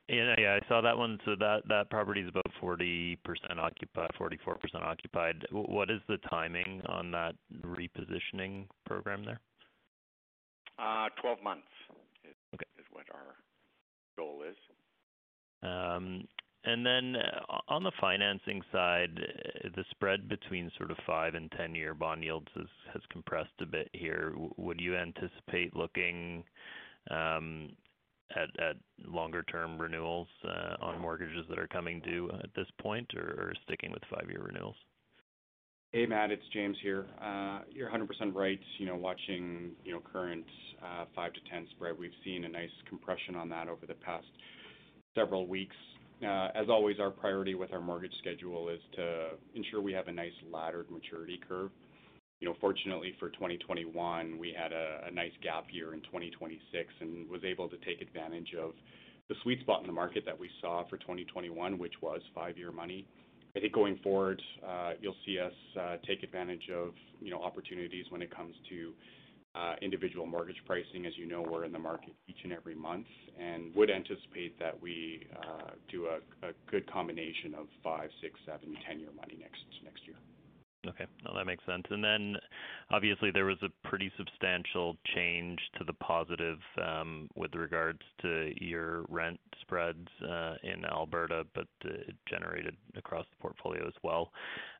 Yeah, 0.08 0.58
I 0.62 0.68
saw 0.68 0.80
that 0.82 0.96
one. 0.96 1.18
So 1.24 1.34
that 1.38 1.62
that 1.68 1.88
property 1.90 2.20
is 2.20 2.28
about 2.28 2.46
40% 2.62 3.16
occupied, 3.58 4.10
44% 4.18 4.56
occupied. 4.82 5.46
What 5.50 5.90
is 5.90 6.00
the 6.08 6.18
timing 6.28 6.82
on 6.86 7.10
that 7.12 7.34
repositioning 7.64 8.66
program 8.86 9.24
there? 9.24 9.40
Uh, 10.78 11.08
12 11.20 11.42
months. 11.42 11.66
Okay. 12.54 12.64
is 12.78 12.84
what 12.92 13.04
our 13.12 13.34
goal 14.16 14.42
is. 14.48 14.56
Um, 15.62 16.24
and 16.64 16.84
then 16.84 17.16
uh, 17.16 17.58
on 17.68 17.82
the 17.82 17.92
financing 18.00 18.62
side, 18.70 19.18
the 19.74 19.84
spread 19.90 20.28
between 20.28 20.70
sort 20.76 20.90
of 20.90 20.98
five 21.06 21.34
and 21.34 21.50
10-year 21.52 21.94
bond 21.94 22.22
yields 22.22 22.48
has 22.54 23.02
compressed 23.10 23.50
a 23.60 23.66
bit 23.66 23.88
here. 23.92 24.34
Would 24.56 24.80
you 24.80 24.96
anticipate 24.96 25.74
looking 25.74 26.44
um, 27.10 27.70
at 28.36 28.76
longer-term 29.06 29.78
renewals 29.78 30.28
uh, 30.44 30.76
on 30.84 31.00
mortgages 31.00 31.46
that 31.48 31.58
are 31.58 31.66
coming 31.68 32.00
due 32.00 32.30
at 32.42 32.50
this 32.54 32.66
point 32.80 33.12
or 33.14 33.52
sticking 33.64 33.90
with 33.90 34.02
five-year 34.10 34.42
renewals? 34.44 34.76
Hey, 35.92 36.04
Matt, 36.04 36.30
it's 36.30 36.42
James 36.52 36.76
here. 36.82 37.06
Uh, 37.20 37.60
you're 37.70 37.90
100% 37.90 38.34
right. 38.34 38.60
You 38.78 38.86
know, 38.86 38.96
watching, 38.96 39.70
you 39.84 39.92
know, 39.92 40.00
current 40.00 40.44
uh, 40.82 41.06
5-10 41.16 41.70
spread, 41.70 41.98
we've 41.98 42.10
seen 42.24 42.44
a 42.44 42.48
nice 42.48 42.68
compression 42.86 43.34
on 43.34 43.48
that 43.48 43.68
over 43.68 43.86
the 43.86 43.94
past 43.94 44.26
several 45.14 45.46
weeks. 45.46 45.76
As 46.20 46.68
always, 46.68 46.98
our 47.00 47.10
priority 47.10 47.54
with 47.54 47.72
our 47.72 47.80
mortgage 47.80 48.12
schedule 48.18 48.68
is 48.68 48.80
to 48.96 49.28
ensure 49.54 49.80
we 49.80 49.92
have 49.92 50.08
a 50.08 50.12
nice 50.12 50.32
laddered 50.52 50.90
maturity 50.90 51.40
curve. 51.48 51.70
You 52.40 52.48
know, 52.48 52.54
fortunately 52.60 53.14
for 53.18 53.30
2021, 53.30 54.38
we 54.38 54.54
had 54.56 54.72
a 54.72 55.10
nice 55.12 55.32
gap 55.42 55.64
year 55.70 55.92
in 55.94 56.00
2026 56.02 56.88
and 57.00 57.28
was 57.28 57.42
able 57.44 57.68
to 57.68 57.76
take 57.78 58.00
advantage 58.00 58.54
of 58.60 58.72
the 59.28 59.34
sweet 59.42 59.60
spot 59.60 59.80
in 59.80 59.86
the 59.86 59.92
market 59.92 60.24
that 60.24 60.38
we 60.38 60.48
saw 60.60 60.86
for 60.88 60.98
2021, 60.98 61.78
which 61.78 61.94
was 62.00 62.20
five-year 62.34 62.70
money. 62.70 63.06
I 63.56 63.60
think 63.60 63.72
going 63.72 63.98
forward, 64.04 64.40
uh, 64.66 64.92
you'll 65.00 65.16
see 65.26 65.38
us 65.40 65.52
uh, 65.78 65.96
take 66.06 66.22
advantage 66.22 66.70
of, 66.72 66.90
you 67.20 67.30
know, 67.30 67.42
opportunities 67.42 68.06
when 68.10 68.22
it 68.22 68.34
comes 68.34 68.54
to 68.68 68.92
uh, 69.56 69.74
individual 69.82 70.24
mortgage 70.24 70.62
pricing. 70.64 71.06
As 71.06 71.12
you 71.16 71.26
know, 71.26 71.42
we're 71.42 71.64
in 71.64 71.72
the 71.72 71.78
market 71.78 72.12
each 72.28 72.38
and 72.44 72.52
every 72.52 72.76
month 72.76 73.06
and 73.38 73.74
would 73.74 73.90
anticipate 73.90 74.56
that 74.60 74.80
we 74.80 75.26
do 75.90 76.06
a 76.06 76.20
good 76.70 76.90
combination 76.90 77.54
of 77.58 77.66
five, 77.82 78.10
six, 78.22 78.38
seven, 78.46 78.76
10-year 78.88 79.10
money 79.16 79.36
next 79.40 79.64
next 79.84 80.06
year. 80.06 80.16
Okay. 80.86 81.06
No, 81.24 81.32
that 81.36 81.44
makes 81.44 81.64
sense. 81.66 81.82
And 81.90 82.02
then 82.02 82.36
obviously 82.90 83.30
there 83.32 83.46
was 83.46 83.58
a 83.62 83.88
pretty 83.88 84.12
substantial 84.16 84.96
change 85.14 85.58
to 85.76 85.84
the 85.84 85.92
positive 85.94 86.58
um, 86.80 87.28
with 87.34 87.54
regards 87.54 87.98
to 88.22 88.52
your 88.60 89.04
rent 89.08 89.40
spreads 89.60 90.06
uh, 90.22 90.54
in 90.62 90.84
Alberta, 90.84 91.44
but 91.54 91.66
uh, 91.84 91.90
it 92.06 92.16
generated 92.30 92.76
across 92.96 93.26
the 93.30 93.42
portfolio 93.42 93.86
as 93.86 93.94
well. 94.04 94.30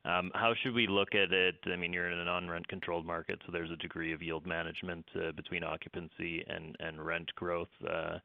Um, 0.05 0.31
how 0.33 0.53
should 0.61 0.73
we 0.73 0.87
look 0.87 1.13
at 1.13 1.31
it? 1.33 1.55
I 1.65 1.75
mean, 1.75 1.91
you're 1.93 2.09
in 2.09 2.19
a 2.19 2.25
non-rent 2.25 2.67
controlled 2.67 3.05
market, 3.05 3.39
so 3.45 3.51
there's 3.51 3.71
a 3.71 3.75
degree 3.75 4.13
of 4.13 4.21
yield 4.21 4.45
management 4.45 5.05
uh, 5.15 5.31
between 5.33 5.63
occupancy 5.63 6.43
and 6.47 6.75
and 6.79 7.05
rent 7.05 7.33
growth. 7.35 7.69
Uh 7.87 8.19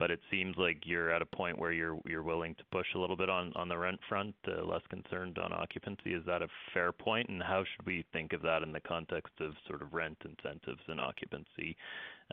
but 0.00 0.10
it 0.10 0.20
seems 0.30 0.56
like 0.56 0.78
you're 0.86 1.12
at 1.12 1.20
a 1.20 1.26
point 1.26 1.58
where 1.58 1.72
you're 1.72 2.00
you're 2.06 2.22
willing 2.22 2.54
to 2.54 2.64
push 2.72 2.86
a 2.94 2.98
little 2.98 3.16
bit 3.16 3.28
on 3.28 3.52
the 3.68 3.76
rent 3.76 4.00
front, 4.08 4.34
uh, 4.48 4.64
less 4.64 4.80
concerned 4.88 5.38
on 5.38 5.52
occupancy. 5.52 6.14
Is 6.14 6.24
that 6.26 6.40
a 6.40 6.48
fair 6.72 6.90
point? 6.90 7.28
And 7.28 7.42
how 7.42 7.62
should 7.64 7.86
we 7.86 8.04
think 8.10 8.32
of 8.32 8.40
that 8.40 8.62
in 8.62 8.72
the 8.72 8.80
context 8.80 9.34
of 9.40 9.52
sort 9.68 9.82
of 9.82 9.92
rent 9.92 10.16
incentives 10.24 10.80
and 10.88 10.98
occupancy 10.98 11.76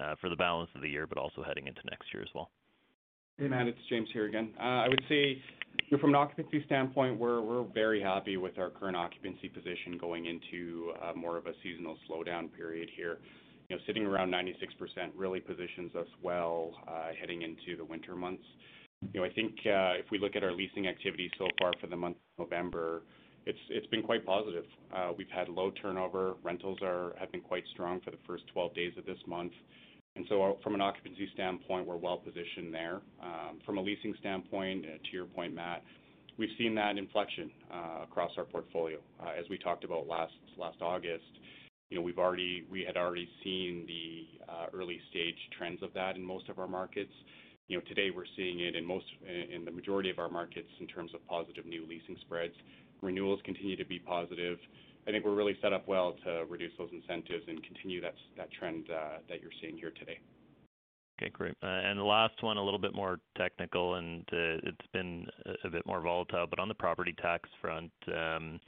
uh, 0.02 0.16
for 0.22 0.30
the 0.30 0.36
balance 0.38 0.70
of 0.76 0.82
the 0.82 0.90
year, 0.90 1.06
but 1.06 1.18
also 1.18 1.44
heading 1.44 1.68
into 1.68 1.82
next 1.90 2.14
year 2.14 2.24
as 2.24 2.30
well? 2.34 2.50
Hey, 3.40 3.48
Matt, 3.48 3.68
it's 3.68 3.78
James 3.88 4.10
here 4.14 4.26
again. 4.26 4.50
Uh, 4.60 4.64
I 4.64 4.88
would 4.88 5.04
say 5.08 5.40
from 6.02 6.10
an 6.10 6.16
occupancy 6.16 6.64
standpoint, 6.66 7.20
we're 7.20 7.66
very 7.72 8.02
happy 8.02 8.36
with 8.36 8.58
our 8.58 8.72
current 8.72 8.98
occupancy 8.98 9.48
position 9.48 9.96
going 10.02 10.26
into 10.26 10.92
uh, 11.00 11.14
more 11.14 11.38
of 11.38 11.46
a 11.46 11.52
seasonal 11.62 11.98
slowdown 12.10 12.52
period 12.52 12.90
here. 12.98 13.20
You 13.70 13.76
know, 13.76 13.82
sitting 13.86 14.08
around 14.08 14.32
96% 14.32 14.56
really 15.16 15.40
positions 15.40 15.96
us 15.96 16.08
well 16.24 16.72
uh, 16.88 17.10
heading 17.20 17.44
into 17.44 17.78
the 17.78 17.86
winter 17.86 18.16
months. 18.16 18.42
You 19.14 19.20
know, 19.20 19.26
I 19.28 19.30
think 19.30 19.54
if 19.64 20.10
we 20.10 20.18
look 20.18 20.36
at 20.36 20.44
our 20.44 20.52
leasing 20.52 20.88
activity 20.88 21.30
so 21.38 21.48
far 21.60 21.74
for 21.80 21.86
the 21.86 21.96
month 21.96 22.18
of 22.40 22.50
November, 22.50 23.04
it's 23.46 23.88
been 23.92 24.02
quite 24.02 24.26
positive. 24.26 24.66
We've 25.16 25.30
had 25.30 25.48
low 25.48 25.70
turnover. 25.80 26.34
Rentals 26.42 26.80
have 27.20 27.32
been 27.32 27.42
quite 27.42 27.66
strong 27.72 28.02
for 28.04 28.10
the 28.10 28.18
first 28.26 28.46
12 28.52 28.74
days 28.74 28.94
of 28.98 29.06
this 29.06 29.20
month. 29.28 29.52
And 30.18 30.26
so 30.30 30.42
uh, 30.42 30.54
from 30.64 30.74
an 30.74 30.82
occupancy 30.82 31.30
standpoint, 31.36 31.86
we're 31.86 31.96
well 31.96 32.18
positioned 32.18 32.74
there. 32.74 33.02
Um, 33.22 33.60
from 33.64 33.78
a 33.78 33.82
leasing 33.82 34.16
standpoint, 34.20 34.84
uh, 34.84 34.98
to 34.98 35.14
your 35.14 35.26
point, 35.26 35.54
Matt, 35.54 35.84
we've 36.40 36.50
seen 36.58 36.74
that 36.74 36.98
inflection 36.98 37.52
uh, 37.72 38.04
across 38.04 38.32
our 38.36 38.44
portfolio. 38.44 38.98
As 39.22 39.46
we 39.48 39.60
talked 39.60 39.84
about 39.84 40.08
last 40.08 40.34
last 40.58 40.82
August, 40.82 41.24
you 41.92 41.98
know, 41.98 42.02
we've 42.02 42.18
already 42.18 42.66
we 42.70 42.84
had 42.84 42.98
already 42.98 43.30
seen 43.44 43.86
the 43.86 44.26
early 44.76 45.00
stage 45.12 45.38
trends 45.56 45.84
of 45.84 45.94
that 45.94 46.16
in 46.16 46.24
most 46.24 46.50
of 46.50 46.58
our 46.58 46.68
markets. 46.68 47.14
You 47.68 47.78
know, 47.78 47.84
today 47.88 48.10
we're 48.10 48.26
seeing 48.36 48.62
it 48.62 48.76
in 48.76 48.84
most 48.86 49.06
in 49.54 49.66
the 49.66 49.72
majority 49.72 50.10
of 50.10 50.18
our 50.18 50.30
markets 50.30 50.70
in 50.80 50.88
terms 50.88 51.12
of 51.14 51.26
positive 51.28 51.68
new 51.68 51.86
leasing 51.88 52.18
spreads. 52.22 52.54
Renewals 53.04 53.40
continue 53.46 53.76
to 53.76 53.86
be 53.86 54.00
positive. 54.00 54.58
I 55.08 55.12
think 55.12 55.24
we're 55.24 55.36
really 55.36 55.58
set 55.62 55.72
up 55.72 55.88
well 55.88 56.16
to 56.26 56.46
reduce 56.50 56.74
those 56.78 56.90
incentives 56.92 57.46
and 57.48 57.64
continue 57.64 58.02
that 58.02 58.52
trend 58.52 58.90
uh, 58.90 59.20
that 59.30 59.42
you're 59.42 59.52
seeing 59.62 59.78
here 59.78 59.92
today. 59.98 60.20
Okay, 61.20 61.32
great. 61.32 61.56
Uh, 61.64 61.68
and 61.68 61.98
the 61.98 62.04
last 62.04 62.44
one, 62.44 62.58
a 62.58 62.64
little 62.64 62.80
bit 62.80 62.94
more 62.94 63.18
technical, 63.38 63.96
and 63.96 64.22
uh, 64.32 64.62
it's 64.64 64.88
been 64.94 65.26
a 65.64 65.70
bit 65.70 65.86
more 65.86 66.02
volatile, 66.02 66.46
but 66.48 66.60
on 66.60 66.68
the 66.68 66.76
property 66.76 67.16
tax 67.20 67.50
front, 67.60 67.92
um, 68.16 68.60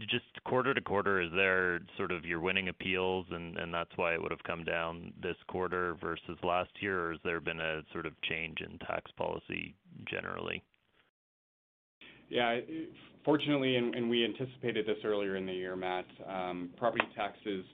just 0.00 0.24
quarter 0.44 0.74
to 0.74 0.80
quarter, 0.80 1.22
is 1.22 1.30
there 1.34 1.80
sort 1.96 2.12
of 2.12 2.24
you're 2.24 2.40
winning 2.40 2.68
appeals 2.68 3.26
and 3.30 3.72
that's 3.72 3.90
why 3.96 4.12
it 4.12 4.22
would 4.22 4.30
have 4.30 4.42
come 4.44 4.62
down 4.62 5.12
this 5.22 5.36
quarter 5.48 5.96
versus 6.00 6.38
last 6.42 6.70
year? 6.80 7.08
Or 7.08 7.12
has 7.12 7.20
there 7.24 7.40
been 7.40 7.60
a 7.60 7.82
sort 7.92 8.06
of 8.06 8.12
change 8.22 8.58
in 8.60 8.78
tax 8.80 9.10
policy 9.16 9.74
generally? 10.06 10.62
Yeah. 12.28 12.60
Fortunately, 13.24 13.76
and 13.76 14.10
we 14.10 14.22
anticipated 14.22 14.86
this 14.86 14.98
earlier 15.02 15.36
in 15.36 15.46
the 15.46 15.52
year, 15.52 15.76
Matt, 15.76 16.04
um, 16.28 16.68
property 16.76 17.06
taxes 17.16 17.64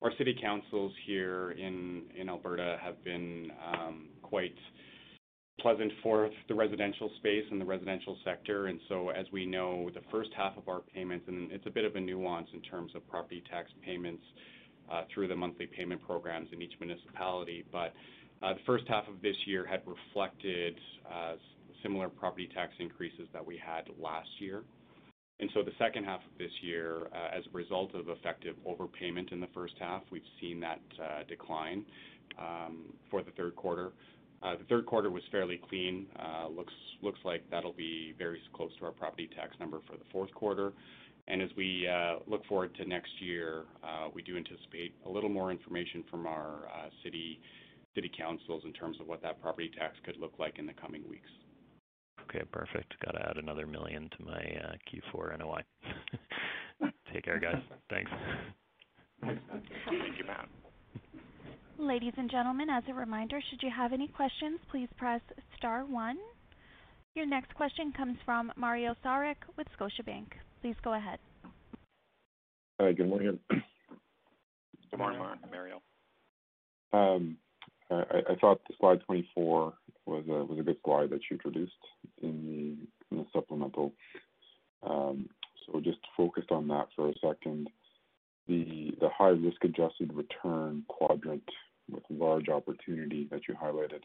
or 0.00 0.12
city 0.16 0.36
councils 0.40 0.92
here 1.04 1.50
in 1.52 2.28
Alberta 2.28 2.78
have 2.80 3.02
been 3.02 3.50
um, 3.66 4.06
quite 4.22 4.54
pleasant 5.60 5.92
for 6.02 6.30
the 6.48 6.54
residential 6.54 7.10
space 7.18 7.44
and 7.50 7.60
the 7.60 7.64
residential 7.64 8.16
sector. 8.24 8.68
And 8.68 8.80
so, 8.88 9.10
as 9.10 9.26
we 9.32 9.44
know, 9.44 9.90
the 9.92 10.00
first 10.12 10.30
half 10.36 10.56
of 10.56 10.68
our 10.68 10.80
payments, 10.94 11.26
and 11.26 11.50
it's 11.50 11.66
a 11.66 11.70
bit 11.70 11.84
of 11.84 11.96
a 11.96 12.00
nuance 12.00 12.48
in 12.54 12.60
terms 12.62 12.92
of 12.94 13.06
property 13.08 13.42
tax 13.50 13.70
payments 13.84 14.22
uh, 14.90 15.02
through 15.12 15.26
the 15.26 15.36
monthly 15.36 15.66
payment 15.66 16.00
programs 16.06 16.48
in 16.52 16.62
each 16.62 16.74
municipality. 16.78 17.64
But 17.72 17.92
uh, 18.42 18.54
the 18.54 18.60
first 18.64 18.84
half 18.88 19.08
of 19.08 19.20
this 19.22 19.36
year 19.46 19.66
had 19.66 19.82
reflected 19.86 20.78
uh, 21.12 21.34
similar 21.82 22.08
property 22.08 22.48
tax 22.54 22.72
increases 22.78 23.28
that 23.32 23.44
we 23.44 23.58
had 23.58 23.84
last 24.00 24.28
year. 24.38 24.62
And 25.40 25.50
so 25.54 25.62
the 25.62 25.72
second 25.78 26.04
half 26.04 26.20
of 26.20 26.38
this 26.38 26.50
year, 26.60 27.08
uh, 27.14 27.36
as 27.36 27.44
a 27.46 27.56
result 27.56 27.94
of 27.94 28.10
effective 28.10 28.56
overpayment 28.68 29.32
in 29.32 29.40
the 29.40 29.48
first 29.54 29.72
half, 29.80 30.02
we've 30.10 30.22
seen 30.38 30.60
that 30.60 30.80
uh, 31.02 31.22
decline 31.26 31.86
um, 32.38 32.92
for 33.10 33.22
the 33.22 33.30
third 33.32 33.56
quarter. 33.56 33.92
Uh, 34.42 34.56
the 34.56 34.64
third 34.64 34.84
quarter 34.84 35.10
was 35.10 35.22
fairly 35.30 35.60
clean. 35.68 36.06
Uh 36.18 36.48
looks 36.48 36.72
looks 37.02 37.18
like 37.24 37.42
that'll 37.50 37.74
be 37.74 38.14
very 38.18 38.40
close 38.54 38.70
to 38.78 38.86
our 38.86 38.90
property 38.90 39.28
tax 39.36 39.54
number 39.60 39.80
for 39.86 39.96
the 39.96 40.04
fourth 40.10 40.32
quarter. 40.34 40.72
And 41.28 41.42
as 41.42 41.50
we 41.56 41.86
look 42.26 42.44
forward 42.46 42.74
to 42.76 42.84
next 42.86 43.10
year, 43.20 43.64
we 44.14 44.22
do 44.22 44.36
anticipate 44.36 44.94
a 45.06 45.10
little 45.10 45.28
more 45.28 45.50
information 45.50 46.04
from 46.10 46.26
our 46.26 46.68
city 47.04 47.38
city 47.94 48.10
councils 48.16 48.62
in 48.64 48.72
terms 48.72 48.96
of 49.00 49.06
what 49.06 49.20
that 49.22 49.40
property 49.42 49.70
tax 49.78 49.96
could 50.04 50.16
look 50.16 50.32
like 50.38 50.58
in 50.58 50.66
the 50.66 50.72
coming 50.72 51.02
weeks. 51.08 51.30
Okay, 52.30 52.44
perfect. 52.52 52.94
Got 53.04 53.12
to 53.12 53.28
add 53.28 53.36
another 53.38 53.66
1 53.66 53.72
million 53.72 54.08
to 54.16 54.24
my 54.24 54.38
uh, 54.38 54.72
Q4 54.86 55.38
NOI. 55.38 55.62
Take 57.12 57.24
care, 57.24 57.40
guys. 57.40 57.60
Thanks. 57.90 58.10
Thank 59.20 60.18
you, 60.18 60.24
Matt. 60.26 60.48
Ladies 61.78 62.12
and 62.16 62.30
gentlemen, 62.30 62.68
as 62.70 62.84
a 62.88 62.94
reminder, 62.94 63.40
should 63.50 63.62
you 63.62 63.70
have 63.74 63.92
any 63.92 64.06
questions, 64.06 64.60
please 64.70 64.88
press 64.96 65.20
star 65.58 65.84
one. 65.84 66.18
Your 67.14 67.26
next 67.26 67.52
question 67.54 67.92
comes 67.96 68.16
from 68.24 68.52
Mario 68.56 68.94
Saric 69.04 69.36
with 69.56 69.66
Scotiabank. 69.78 70.26
Please 70.62 70.76
go 70.84 70.94
ahead. 70.94 71.18
Hi, 72.80 72.92
good 72.92 73.08
morning. 73.08 73.38
Good 73.48 74.98
morning, 74.98 75.20
Mario. 75.50 75.82
Um, 76.92 77.38
I 77.90 78.36
thought 78.40 78.60
the 78.68 78.74
slide 78.78 79.00
24 79.06 79.74
was 80.06 80.24
a 80.28 80.44
was 80.44 80.58
a 80.58 80.62
good 80.62 80.76
slide 80.84 81.10
that 81.10 81.20
you 81.28 81.34
introduced 81.34 81.72
in 82.22 82.86
the 83.10 83.26
supplemental. 83.32 83.92
Um, 84.82 85.28
so 85.66 85.80
just 85.80 85.98
focused 86.16 86.50
on 86.50 86.68
that 86.68 86.88
for 86.94 87.08
a 87.08 87.14
second. 87.20 87.68
The 88.46 88.92
the 89.00 89.08
high 89.08 89.28
risk-adjusted 89.28 90.12
return 90.14 90.84
quadrant 90.88 91.48
with 91.90 92.04
large 92.10 92.48
opportunity 92.48 93.26
that 93.30 93.42
you 93.48 93.54
highlighted. 93.54 94.02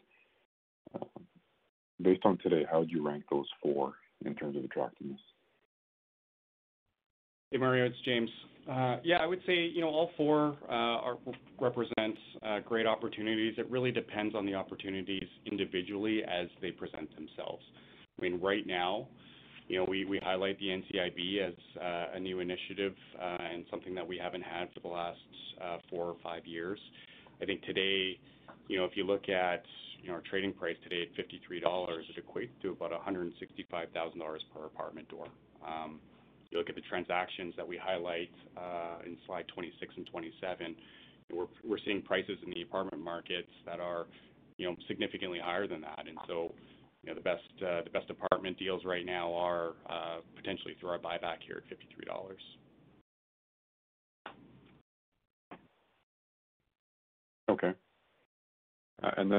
Based 2.02 2.24
on 2.24 2.38
today, 2.38 2.64
how 2.70 2.80
would 2.80 2.90
you 2.90 3.06
rank 3.06 3.24
those 3.30 3.46
four 3.62 3.94
in 4.24 4.34
terms 4.34 4.56
of 4.56 4.64
attractiveness? 4.64 5.20
Hey, 7.50 7.58
Mario, 7.58 7.86
it's 7.86 7.96
James. 8.04 8.28
Yeah, 9.04 9.18
I 9.20 9.26
would 9.26 9.40
say, 9.46 9.54
you 9.54 9.80
know, 9.80 9.88
all 9.88 10.10
four 10.16 10.56
uh, 10.68 11.14
represent 11.60 12.16
uh, 12.42 12.60
great 12.60 12.86
opportunities. 12.86 13.54
It 13.58 13.70
really 13.70 13.92
depends 13.92 14.34
on 14.34 14.46
the 14.46 14.54
opportunities 14.54 15.26
individually 15.44 16.22
as 16.24 16.48
they 16.60 16.70
present 16.70 17.14
themselves. 17.14 17.62
I 18.18 18.22
mean, 18.22 18.40
right 18.40 18.66
now, 18.66 19.08
you 19.68 19.78
know, 19.78 19.86
we 19.88 20.20
highlight 20.22 20.58
the 20.58 20.66
NCIB 20.66 21.48
as 21.48 21.54
uh, 21.80 22.16
a 22.16 22.20
new 22.20 22.40
initiative 22.40 22.94
and 23.20 23.64
something 23.70 23.94
that 23.94 24.06
we 24.06 24.16
haven't 24.16 24.42
had 24.42 24.68
for 24.72 24.80
the 24.80 24.88
last 24.88 25.18
four 25.90 26.06
or 26.06 26.16
five 26.22 26.46
years. 26.46 26.78
I 27.42 27.44
think 27.44 27.62
today, 27.62 28.18
you 28.68 28.78
know, 28.78 28.84
if 28.84 28.92
you 28.94 29.04
look 29.04 29.28
at, 29.28 29.64
you 30.02 30.08
know, 30.08 30.14
our 30.14 30.22
trading 30.28 30.52
price 30.52 30.76
today 30.82 31.02
at 31.02 31.16
53 31.16 31.60
dollars, 31.60 32.04
it 32.16 32.24
equates 32.24 32.50
to 32.62 32.70
about 32.70 32.92
165,000 32.92 34.18
dollars 34.18 34.42
per 34.54 34.64
apartment 34.64 35.08
door. 35.08 35.26
Um, 35.66 36.00
You 36.56 36.60
look 36.60 36.70
at 36.70 36.74
the 36.74 36.88
transactions 36.88 37.52
that 37.58 37.68
we 37.68 37.76
highlight 37.76 38.30
uh, 38.56 39.04
in 39.04 39.18
slide 39.26 39.44
26 39.48 39.92
and 39.94 40.06
27, 40.06 40.74
we're 41.30 41.76
seeing 41.84 42.00
prices 42.00 42.38
in 42.46 42.50
the 42.50 42.62
apartment 42.62 43.04
markets 43.04 43.50
that 43.66 43.78
are, 43.78 44.06
you 44.56 44.66
know, 44.66 44.74
significantly 44.88 45.38
higher 45.38 45.66
than 45.66 45.82
that. 45.82 46.06
And 46.08 46.16
so 46.26 46.54
you 47.02 47.10
know, 47.10 47.14
the 47.14 47.20
best 47.20 47.42
uh, 47.62 47.82
apartment 48.08 48.58
deals 48.58 48.86
right 48.86 49.04
now 49.04 49.34
are 49.34 49.74
uh, 49.90 50.20
potentially 50.34 50.74
through 50.80 50.88
our 50.88 50.98
buyback 50.98 51.44
here 51.46 51.62
at 51.62 51.68
53 51.68 52.06
dollars. 52.06 52.40
Okay. 57.50 57.74
And 59.02 59.30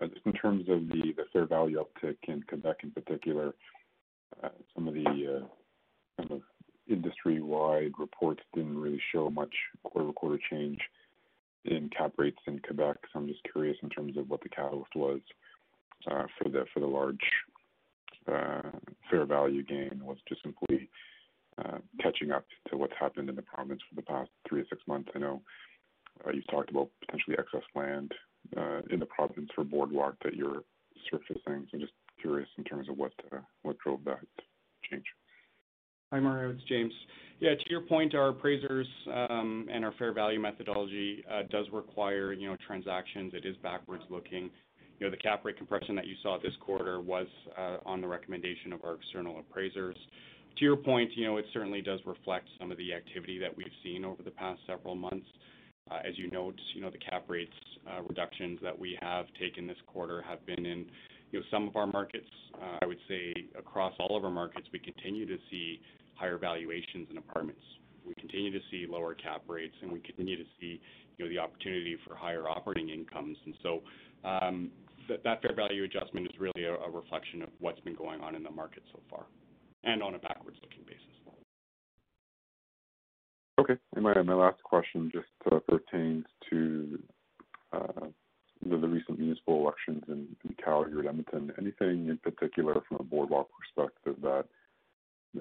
Just 0.00 0.26
in 0.26 0.32
terms 0.32 0.64
of 0.68 0.88
the 0.88 1.14
fair 1.32 1.46
value 1.46 1.78
uptick 1.78 2.16
in 2.26 2.42
Quebec 2.42 2.78
in 2.82 2.90
particular, 2.90 3.54
some 4.74 4.88
of 4.88 4.94
the 4.94 5.44
kind 6.16 6.30
of 6.30 6.40
industry-wide 6.88 7.92
reports 7.98 8.42
didn't 8.54 8.78
really 8.78 9.00
show 9.12 9.30
much 9.30 9.54
quarter-over-quarter 9.82 10.38
change 10.50 10.78
in 11.64 11.88
cap 11.96 12.12
rates 12.18 12.38
in 12.46 12.58
Quebec. 12.58 12.96
So 13.12 13.18
I'm 13.18 13.26
just 13.26 13.40
curious 13.50 13.76
in 13.82 13.88
terms 13.88 14.16
of 14.16 14.28
what 14.28 14.42
the 14.42 14.48
catalyst 14.48 14.94
was 14.94 15.20
uh, 16.10 16.24
for 16.38 16.48
the 16.50 16.64
for 16.72 16.80
the 16.80 16.86
large 16.86 17.16
uh, 18.30 18.70
fair 19.10 19.24
value 19.24 19.62
gain. 19.62 20.00
Was 20.02 20.18
just 20.28 20.42
simply 20.42 20.90
uh, 21.58 21.78
catching 22.00 22.30
up 22.30 22.44
to 22.68 22.76
what's 22.76 22.92
happened 22.98 23.28
in 23.30 23.36
the 23.36 23.42
province 23.42 23.80
for 23.88 23.94
the 23.94 24.02
past 24.02 24.30
three 24.48 24.62
to 24.62 24.68
six 24.68 24.82
months? 24.86 25.08
I 25.14 25.18
know 25.18 25.40
you've 26.32 26.46
talked 26.48 26.70
about 26.70 26.90
potentially 27.00 27.36
excess 27.38 27.66
land 27.74 28.12
in 28.90 29.00
the 29.00 29.06
province 29.06 29.48
for 29.54 29.64
Boardwalk 29.64 30.16
that 30.22 30.34
you're 30.34 30.62
surfacing. 31.10 31.66
So 31.70 31.78
just 31.78 31.92
curious 32.20 32.48
in 32.58 32.64
terms 32.64 32.88
of 32.88 32.98
what 32.98 33.12
what 33.62 33.78
drove 33.78 34.04
that 34.04 34.20
change. 34.90 35.04
Hi, 36.14 36.20
Mario, 36.20 36.50
it's 36.50 36.62
James. 36.68 36.92
Yeah, 37.40 37.56
to 37.56 37.70
your 37.70 37.80
point, 37.80 38.14
our 38.14 38.28
appraisers 38.28 38.86
um, 39.12 39.66
and 39.68 39.84
our 39.84 39.92
fair 39.98 40.12
value 40.12 40.38
methodology 40.38 41.24
uh, 41.28 41.42
does 41.50 41.66
require, 41.72 42.32
you 42.32 42.48
know, 42.48 42.56
transactions. 42.64 43.32
It 43.34 43.44
is 43.44 43.56
backwards-looking. 43.64 44.48
You 45.00 45.06
know, 45.06 45.10
the 45.10 45.16
cap 45.16 45.44
rate 45.44 45.58
compression 45.58 45.96
that 45.96 46.06
you 46.06 46.14
saw 46.22 46.38
this 46.40 46.52
quarter 46.60 47.00
was 47.00 47.26
uh, 47.58 47.78
on 47.84 48.00
the 48.00 48.06
recommendation 48.06 48.72
of 48.72 48.84
our 48.84 48.94
external 48.94 49.40
appraisers. 49.40 49.96
To 50.56 50.64
your 50.64 50.76
point, 50.76 51.10
you 51.16 51.26
know, 51.26 51.38
it 51.38 51.46
certainly 51.52 51.82
does 51.82 51.98
reflect 52.06 52.46
some 52.60 52.70
of 52.70 52.78
the 52.78 52.94
activity 52.94 53.40
that 53.40 53.50
we've 53.56 53.66
seen 53.82 54.04
over 54.04 54.22
the 54.22 54.30
past 54.30 54.60
several 54.68 54.94
months. 54.94 55.26
Uh, 55.90 55.98
as 56.08 56.16
you 56.16 56.30
note, 56.30 56.54
you 56.76 56.80
know, 56.80 56.90
the 56.90 56.98
cap 56.98 57.24
rates 57.26 57.50
reductions 58.08 58.60
that 58.62 58.78
we 58.78 58.96
have 59.02 59.26
taken 59.40 59.66
this 59.66 59.76
quarter 59.88 60.22
have 60.22 60.46
been 60.46 60.64
in, 60.64 60.86
you 61.32 61.40
know, 61.40 61.44
some 61.50 61.66
of 61.66 61.74
our 61.74 61.88
markets. 61.88 62.30
I 62.80 62.86
would 62.86 62.98
say 63.08 63.34
across 63.58 63.92
all 63.98 64.16
of 64.16 64.24
our 64.24 64.30
markets, 64.30 64.68
we 64.72 64.78
continue 64.78 65.26
to 65.26 65.36
see 65.50 65.80
higher 66.14 66.38
valuations 66.38 67.08
in 67.10 67.18
apartments. 67.18 67.62
We 68.06 68.14
continue 68.14 68.52
to 68.52 68.60
see 68.70 68.86
lower 68.88 69.14
cap 69.14 69.42
rates, 69.48 69.74
and 69.82 69.90
we 69.90 70.00
continue 70.00 70.36
to 70.36 70.44
see, 70.60 70.80
you 71.16 71.24
know, 71.24 71.28
the 71.28 71.38
opportunity 71.38 71.96
for 72.06 72.14
higher 72.14 72.48
operating 72.48 72.90
incomes. 72.90 73.36
And 73.44 73.54
so, 73.62 73.82
um, 74.24 74.70
that 75.08 75.42
fair 75.42 75.54
value 75.54 75.84
adjustment 75.84 76.26
is 76.26 76.40
really 76.40 76.64
a 76.64 76.90
reflection 76.90 77.42
of 77.42 77.50
what's 77.60 77.80
been 77.80 77.94
going 77.94 78.20
on 78.20 78.34
in 78.34 78.42
the 78.42 78.50
market 78.50 78.82
so 78.92 79.00
far 79.10 79.24
and 79.84 80.02
on 80.02 80.14
a 80.14 80.18
backwards-looking 80.18 80.82
basis. 80.86 81.14
Okay. 83.60 83.74
And 83.94 84.04
my 84.04 84.34
last 84.34 84.62
question 84.62 85.10
just 85.12 85.26
uh, 85.50 85.58
pertains 85.60 86.24
to 86.50 86.98
uh, 87.72 88.06
the 88.68 88.76
recent 88.76 89.18
municipal 89.18 89.60
elections 89.60 90.02
in 90.08 90.54
Calgary 90.62 91.06
and 91.06 91.08
Edmonton. 91.08 91.52
Anything 91.58 92.08
in 92.08 92.18
particular 92.18 92.82
from 92.88 92.98
a 93.00 93.04
Boardwalk 93.04 93.48
perspective 93.58 94.16
that 94.22 94.46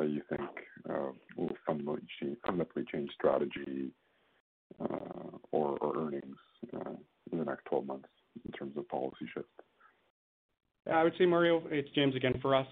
you 0.01 0.21
think 0.29 0.49
uh, 0.89 1.11
will 1.37 1.55
fundamentally 1.65 2.85
change 2.91 3.09
strategy 3.13 3.91
uh, 4.81 5.37
or 5.51 5.77
earnings 5.95 6.37
uh, 6.73 6.93
in 7.31 7.37
the 7.37 7.45
next 7.45 7.65
12 7.65 7.85
months 7.85 8.09
in 8.45 8.51
terms 8.51 8.75
of 8.77 8.87
policy 8.89 9.25
shifts? 9.33 9.49
I 10.91 11.03
would 11.03 11.13
say, 11.17 11.25
Mario, 11.25 11.63
it's 11.69 11.89
James 11.95 12.15
again. 12.15 12.33
For 12.41 12.55
us, 12.55 12.67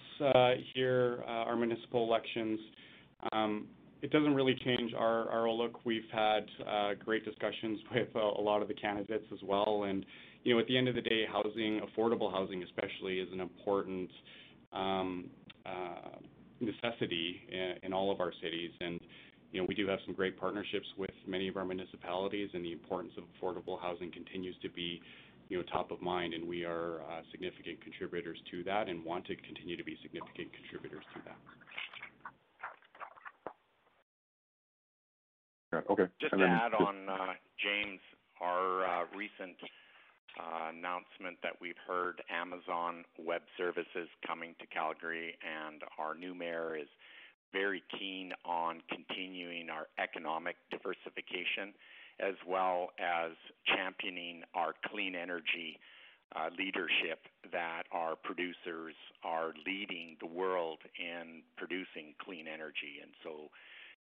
here, 0.74 1.24
our 1.26 1.56
municipal 1.56 2.04
elections, 2.04 2.60
um, 3.32 3.68
it 4.02 4.12
doesn't 4.12 4.34
really 4.34 4.56
change 4.66 4.94
our 4.94 5.32
outlook. 5.48 5.86
We've 5.86 6.10
had 6.12 6.46
great 7.06 7.24
discussions 7.24 7.80
with 7.96 8.14
a 8.16 8.42
lot 8.42 8.62
of 8.62 8.68
the 8.68 8.74
candidates 8.74 9.26
as 9.32 9.40
well. 9.44 9.86
And 9.88 10.06
you 10.44 10.54
know, 10.54 10.60
at 10.60 10.68
the 10.68 10.78
end 10.78 10.90
of 10.90 10.96
the 10.96 11.02
day, 11.02 11.24
housing, 11.32 11.80
affordable 11.80 12.32
housing 12.32 12.64
especially, 12.64 13.20
is 13.20 13.30
an 13.32 13.40
important 13.40 14.10
um, 14.74 15.30
necessity 16.62 17.42
in 17.84 17.94
all 17.94 18.12
of 18.12 18.20
our 18.20 18.32
cities. 18.42 18.72
And 18.80 19.00
you 19.52 19.60
know, 19.60 19.66
we 19.68 19.76
do 19.76 19.88
have 19.88 20.00
some 20.06 20.16
great 20.16 20.40
partnerships 20.40 20.88
with 20.98 21.12
many 21.28 21.48
of 21.48 21.58
our 21.58 21.66
municipalities, 21.66 22.50
and 22.54 22.64
the 22.64 22.72
importance 22.72 23.14
of 23.18 23.26
affordable 23.36 23.80
housing 23.82 24.12
continues 24.12 24.56
to 24.62 24.70
be, 24.70 25.02
you 25.50 25.58
know, 25.58 25.64
top 25.64 25.92
of 25.92 26.02
mind, 26.02 26.34
and 26.34 26.48
we 26.48 26.64
are 26.64 27.02
uh, 27.02 27.22
significant 27.32 27.82
contributors 27.82 28.38
to 28.50 28.64
that 28.64 28.88
and 28.88 29.04
want 29.04 29.26
to 29.26 29.36
continue 29.36 29.76
to 29.76 29.84
be 29.84 29.98
significant 30.02 30.48
contributors 30.54 31.04
to 31.14 31.22
that. 31.26 31.38
Yeah. 35.74 35.82
Okay. 35.90 36.06
Just 36.20 36.34
to 36.34 36.44
add 36.44 36.74
on, 36.74 37.10
uh, 37.10 37.34
James, 37.60 38.00
our 38.42 38.86
uh, 38.86 39.06
recent 39.16 39.56
Uh, 40.40 40.70
announcement 40.70 41.38
that 41.44 41.60
we've 41.60 41.80
heard 41.86 42.24
Amazon 42.32 43.04
Web 43.20 43.42
Services 43.58 44.08
coming 44.26 44.56
to 44.60 44.66
Calgary, 44.68 45.36
and 45.44 45.84
our 46.00 46.16
new 46.16 46.34
mayor 46.34 46.76
is 46.76 46.88
very 47.52 47.84
keen 48.00 48.32
on 48.46 48.82
continuing 48.88 49.70
our 49.70 49.88
economic 50.00 50.56
diversification 50.72 51.74
as 52.22 52.36
well 52.48 52.90
as 53.00 53.32
championing 53.66 54.44
our 54.54 54.74
clean 54.88 55.16
energy 55.16 55.80
uh, 56.36 56.50
leadership 56.58 57.28
that 57.52 57.84
our 57.92 58.16
producers 58.16 58.96
are 59.24 59.54
leading 59.66 60.16
the 60.22 60.28
world 60.28 60.80
in 60.98 61.42
producing 61.58 62.14
clean 62.24 62.46
energy. 62.48 63.04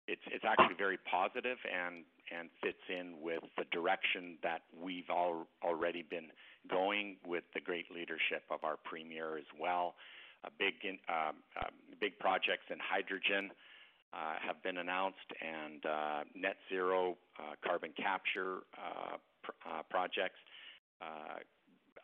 It's 0.07 0.43
actually 0.43 0.75
very 0.77 0.97
positive 1.09 1.57
and 1.65 2.03
and 2.31 2.49
fits 2.63 2.83
in 2.89 3.15
with 3.21 3.43
the 3.57 3.65
direction 3.71 4.37
that 4.41 4.61
we've 4.71 5.09
all 5.09 5.47
already 5.63 6.01
been 6.01 6.31
going 6.69 7.17
with 7.25 7.43
the 7.53 7.59
great 7.59 7.91
leadership 7.91 8.43
of 8.49 8.63
our 8.63 8.77
premier 8.83 9.37
as 9.37 9.49
well. 9.59 9.95
Um, 10.43 10.51
um, 11.59 11.73
big 11.99 12.17
projects 12.19 12.65
in 12.69 12.77
hydrogen 12.81 13.51
uh, 14.13 14.35
have 14.45 14.61
been 14.63 14.77
announced 14.77 15.29
and 15.39 15.85
uh, 15.85 16.23
net 16.35 16.57
zero 16.69 17.17
uh, 17.39 17.53
carbon 17.63 17.91
capture 17.95 18.59
projects. 19.89 20.39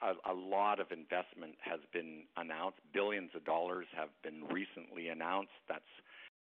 A 0.02 0.34
lot 0.34 0.80
of 0.80 0.92
investment 0.92 1.56
has 1.62 1.80
been 1.92 2.24
announced. 2.38 2.78
Billions 2.94 3.32
of 3.36 3.44
dollars 3.46 3.88
have 3.96 4.10
been 4.24 4.44
recently 4.54 5.10
announced. 5.10 5.52
That's 5.68 5.90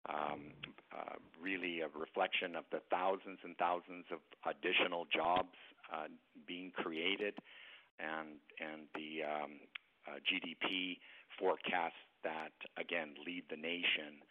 Um, 0.08 0.54
uh, 0.96 1.16
really 1.42 1.82
a 1.82 1.88
reflection 1.98 2.56
of 2.56 2.64
the 2.72 2.80
thousands 2.90 3.40
and 3.44 3.58
thousands 3.58 4.06
of 4.12 4.20
additional 4.46 5.06
jobs 5.14 5.58
uh, 5.92 6.08
being 6.48 6.72
created 6.72 7.34
and 8.00 8.38
and 8.62 8.88
the 8.94 9.24
um, 9.24 9.52
uh, 10.08 10.20
GDP 10.24 11.00
forecasts 11.40 12.00
that 12.24 12.54
again 12.78 13.16
lead 13.26 13.44
the 13.50 13.58
nation 13.58 14.22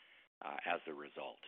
as 0.66 0.80
a 0.86 0.92
result. 0.92 1.40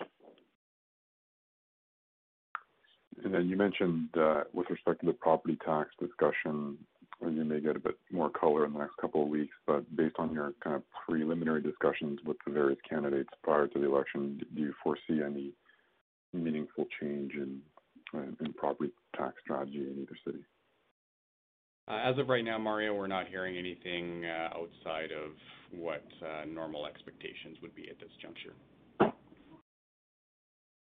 And 3.23 3.35
then 3.35 3.49
you 3.49 3.57
mentioned 3.57 4.09
with 4.53 4.71
respect 4.71 5.01
to 5.01 5.07
the 5.07 5.13
property 5.13 5.59
tax 5.65 5.91
discussion, 6.01 6.79
you 7.23 7.45
may 7.45 7.61
get 7.61 7.77
a 7.77 7.81
bit 7.81 7.99
more 8.13 8.31
color 8.31 8.67
in 8.67 8.73
the 8.73 8.79
next 8.79 8.97
couple 9.01 9.23
of 9.23 9.29
weeks, 9.29 9.55
but 9.67 9.85
based 9.97 10.17
on 10.19 10.33
your 10.33 10.53
kind 10.63 10.77
of 10.77 10.83
preliminary 11.07 11.63
discussions 11.63 12.19
with 12.25 12.37
the 12.47 12.53
various 12.53 12.79
candidates 12.89 13.31
prior 13.43 13.67
to 13.69 13.79
the 13.79 13.87
election, 13.87 14.41
do 14.55 14.61
you 14.61 14.75
foresee 14.83 15.23
any 15.25 15.53
meaningful 16.33 16.87
change 17.01 17.33
in 17.35 17.61
uh, 18.15 18.21
property 18.57 18.93
tax 19.17 19.35
strategy 19.43 19.79
in 19.79 20.03
either 20.03 20.17
city? 20.25 20.45
Uh, 21.89 22.01
as 22.05 22.19
of 22.19 22.29
right 22.29 22.45
now, 22.45 22.59
Mario, 22.59 22.95
we're 22.95 23.07
not 23.07 23.29
hearing 23.29 23.57
anything 23.57 24.25
uh, 24.25 24.49
outside 24.57 25.11
of 25.13 25.33
what 25.71 26.05
normal 26.49 26.87
expectations 26.87 27.57
would 27.63 27.75
be 27.75 27.89
at 27.89 27.99
this 27.99 28.11
juncture. 28.21 28.55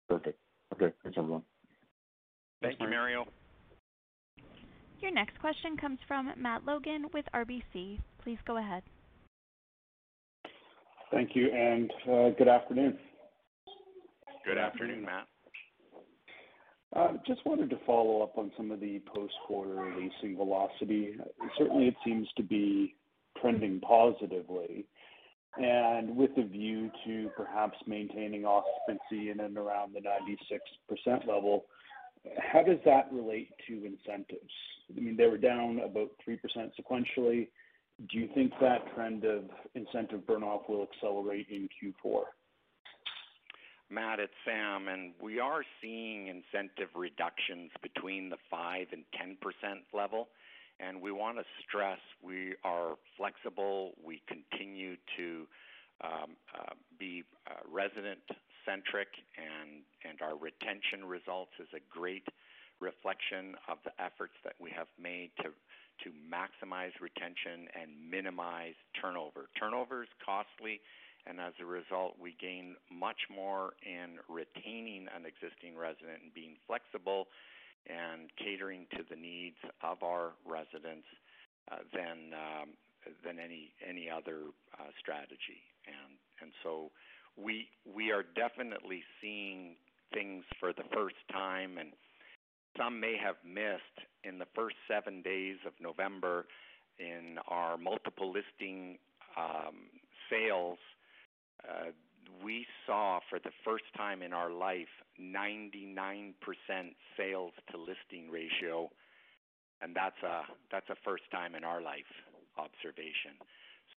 Perfect. 0.08 0.38
Okay. 0.72 0.92
Thanks, 1.02 1.18
everyone. 1.18 1.42
Thank 2.62 2.80
you, 2.80 2.88
Mario. 2.88 3.26
Your 5.00 5.12
next 5.12 5.38
question 5.40 5.76
comes 5.76 5.98
from 6.08 6.32
Matt 6.36 6.64
Logan 6.64 7.06
with 7.12 7.26
RBC. 7.34 8.00
Please 8.22 8.38
go 8.46 8.56
ahead. 8.56 8.82
Thank 11.12 11.30
you, 11.34 11.50
and 11.52 11.90
uh, 12.10 12.30
good 12.36 12.48
afternoon. 12.48 12.98
Good 14.44 14.58
afternoon, 14.58 15.04
Matt. 15.04 15.26
Uh, 16.94 17.12
just 17.26 17.44
wanted 17.44 17.68
to 17.70 17.78
follow 17.84 18.22
up 18.22 18.38
on 18.38 18.50
some 18.56 18.70
of 18.70 18.80
the 18.80 19.00
post-quarter 19.14 19.94
leasing 19.96 20.36
velocity. 20.36 21.14
Certainly, 21.58 21.88
it 21.88 21.94
seems 22.04 22.26
to 22.36 22.42
be 22.42 22.94
trending 23.40 23.80
positively. 23.80 24.86
And 25.58 26.16
with 26.16 26.30
a 26.36 26.44
view 26.44 26.90
to 27.06 27.30
perhaps 27.36 27.76
maintaining 27.86 28.44
occupancy 28.44 29.30
in 29.30 29.40
and 29.40 29.56
around 29.56 29.94
the 29.94 30.00
96% 30.00 31.26
level, 31.26 31.64
how 32.38 32.62
does 32.62 32.78
that 32.84 33.08
relate 33.12 33.50
to 33.68 33.74
incentives? 33.84 34.52
I 34.96 35.00
mean, 35.00 35.16
they 35.16 35.26
were 35.26 35.38
down 35.38 35.80
about 35.84 36.10
3% 36.26 36.38
sequentially. 36.80 37.48
Do 38.10 38.18
you 38.18 38.28
think 38.34 38.52
that 38.60 38.94
trend 38.94 39.24
of 39.24 39.44
incentive 39.74 40.26
burn-off 40.26 40.62
will 40.68 40.86
accelerate 40.92 41.46
in 41.50 41.68
Q4? 41.82 42.22
Matt, 43.88 44.18
it's 44.18 44.32
Sam, 44.44 44.88
and 44.88 45.12
we 45.22 45.38
are 45.38 45.62
seeing 45.80 46.26
incentive 46.26 46.88
reductions 46.94 47.70
between 47.82 48.30
the 48.30 48.36
5 48.50 48.88
and 48.92 49.04
10% 49.14 49.36
level. 49.94 50.28
And 50.80 51.00
we 51.00 51.12
wanna 51.12 51.44
stress 51.66 52.00
we 52.22 52.54
are 52.64 52.96
flexible. 53.16 53.92
We 54.04 54.22
continue 54.26 54.96
to 55.16 55.46
uh, 56.02 56.26
uh, 56.54 56.74
be 56.98 57.24
uh, 57.46 57.54
resident-centric, 57.70 59.08
and 59.38 59.80
our 60.22 60.36
retention 60.36 61.04
results 61.04 61.52
is 61.58 61.68
a 61.74 61.82
great 61.90 62.26
reflection 62.80 63.56
of 63.68 63.78
the 63.84 63.92
efforts 63.96 64.34
that 64.44 64.54
we 64.60 64.70
have 64.70 64.88
made 65.00 65.30
to 65.42 65.50
to 66.04 66.12
maximize 66.28 66.92
retention 67.00 67.72
and 67.72 67.88
minimize 68.10 68.76
turnover. 69.00 69.48
Turnover 69.58 70.02
is 70.02 70.12
costly, 70.20 70.80
and 71.24 71.40
as 71.40 71.54
a 71.56 71.64
result, 71.64 72.20
we 72.20 72.36
gain 72.36 72.76
much 72.92 73.16
more 73.32 73.72
in 73.80 74.20
retaining 74.28 75.08
an 75.16 75.24
existing 75.24 75.72
resident 75.72 76.20
and 76.20 76.34
being 76.34 76.60
flexible 76.66 77.28
and 77.88 78.28
catering 78.36 78.84
to 78.92 79.08
the 79.08 79.16
needs 79.16 79.56
of 79.80 80.02
our 80.02 80.36
residents 80.44 81.08
uh, 81.72 81.80
um, 81.96 82.76
than 83.24 83.38
any 83.40 84.10
other 84.10 84.52
uh, 84.76 84.92
strategy. 85.00 85.64
And 85.86 86.18
and 86.42 86.52
so 86.62 86.90
we 87.36 87.68
we 87.84 88.10
are 88.12 88.24
definitely 88.34 89.02
seeing 89.20 89.76
things 90.12 90.44
for 90.60 90.72
the 90.72 90.84
first 90.94 91.16
time, 91.32 91.78
and 91.78 91.90
some 92.76 93.00
may 93.00 93.16
have 93.22 93.36
missed 93.44 94.06
in 94.24 94.38
the 94.38 94.46
first 94.54 94.76
seven 94.88 95.22
days 95.22 95.56
of 95.66 95.72
November 95.80 96.46
in 96.98 97.38
our 97.48 97.76
multiple 97.76 98.32
listing 98.32 98.98
um, 99.36 99.90
sales. 100.30 100.78
Uh, 101.66 101.90
we 102.44 102.66
saw 102.86 103.20
for 103.30 103.38
the 103.38 103.50
first 103.64 103.84
time 103.96 104.22
in 104.22 104.32
our 104.32 104.50
life 104.50 104.88
99% 105.20 106.34
sales 107.16 107.52
to 107.70 107.78
listing 107.78 108.30
ratio, 108.30 108.90
and 109.80 109.94
that's 109.94 110.20
a 110.22 110.42
that's 110.70 110.88
a 110.90 110.96
first 111.04 111.24
time 111.30 111.54
in 111.54 111.64
our 111.64 111.80
life 111.80 112.10
observation. 112.58 113.38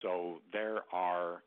So 0.02 0.40
there 0.52 0.82
are 0.92 1.42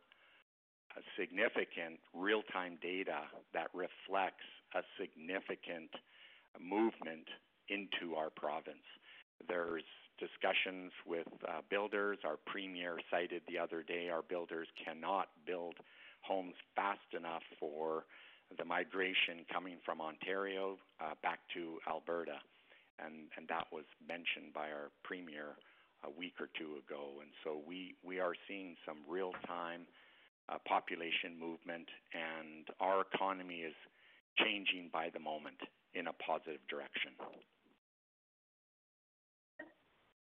significant 1.18 2.00
real-time 2.14 2.78
data 2.82 3.22
that 3.54 3.70
reflects 3.74 4.46
a 4.76 4.82
significant 5.00 5.92
movement 6.60 7.28
into 7.70 8.16
our 8.16 8.30
province. 8.30 8.86
There's 9.48 9.84
discussions 10.20 10.92
with 11.06 11.28
uh, 11.48 11.62
builders. 11.70 12.20
Our 12.24 12.38
premier 12.46 13.00
cited 13.10 13.42
the 13.48 13.58
other 13.58 13.84
day 13.84 14.10
our 14.10 14.22
builders 14.22 14.68
cannot 14.78 15.30
build 15.46 15.76
homes 16.22 16.54
fast 16.76 17.10
enough 17.18 17.42
for 17.60 18.06
the 18.58 18.66
migration 18.66 19.46
coming 19.52 19.78
from 19.86 20.02
Ontario 20.02 20.78
uh, 21.00 21.16
back 21.24 21.40
to 21.56 21.80
Alberta, 21.88 22.38
and 23.00 23.32
and 23.38 23.48
that 23.48 23.66
was 23.72 23.86
mentioned 24.06 24.54
by 24.54 24.70
our 24.70 24.92
premier 25.04 25.56
a 26.04 26.12
week 26.12 26.34
or 26.40 26.50
two 26.58 26.78
ago. 26.86 27.22
And 27.22 27.32
so 27.44 27.62
we 27.66 27.96
we 28.04 28.20
are 28.20 28.34
seeing 28.48 28.76
some 28.86 28.98
real 29.08 29.32
time 29.48 29.88
uh, 30.52 30.58
population 30.68 31.40
movement, 31.40 31.88
and 32.14 32.68
our 32.80 33.06
economy 33.14 33.62
is 33.62 33.74
changing 34.38 34.90
by 34.92 35.10
the 35.14 35.20
moment 35.20 35.58
in 35.94 36.08
a 36.08 36.14
positive 36.14 36.62
direction. 36.70 37.12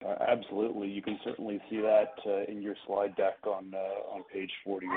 Uh, 0.05 0.15
absolutely, 0.29 0.89
you 0.89 1.03
can 1.03 1.19
certainly 1.25 1.61
see 1.69 1.77
that 1.77 2.15
uh, 2.27 2.51
in 2.51 2.63
your 2.63 2.75
slide 2.87 3.15
deck 3.17 3.37
on 3.47 3.73
uh, 3.75 4.15
on 4.15 4.23
page 4.33 4.51
41. 4.65 4.97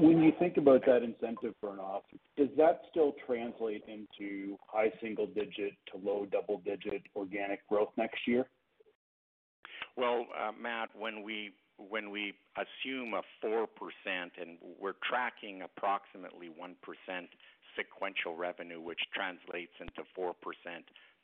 When 0.00 0.22
you 0.22 0.32
think 0.40 0.56
about 0.56 0.84
that 0.86 1.02
incentive 1.04 1.54
burn-off, 1.60 2.02
does 2.36 2.48
that 2.56 2.80
still 2.90 3.14
translate 3.26 3.84
into 3.86 4.56
high 4.66 4.90
single-digit 5.00 5.74
to 5.92 6.00
low 6.02 6.26
double-digit 6.32 7.02
organic 7.14 7.66
growth 7.68 7.90
next 7.96 8.26
year? 8.26 8.46
Well, 9.96 10.26
uh, 10.36 10.50
Matt, 10.60 10.88
when 10.98 11.22
we 11.22 11.52
when 11.78 12.10
we 12.10 12.34
assume 12.56 13.14
a 13.14 13.22
4%, 13.44 13.66
and 14.40 14.58
we're 14.80 14.94
tracking 15.02 15.62
approximately 15.62 16.48
1% 16.48 16.74
sequential 17.76 18.36
revenue, 18.36 18.80
which 18.80 19.00
translates 19.14 19.72
into 19.80 20.02
4% 20.18 20.32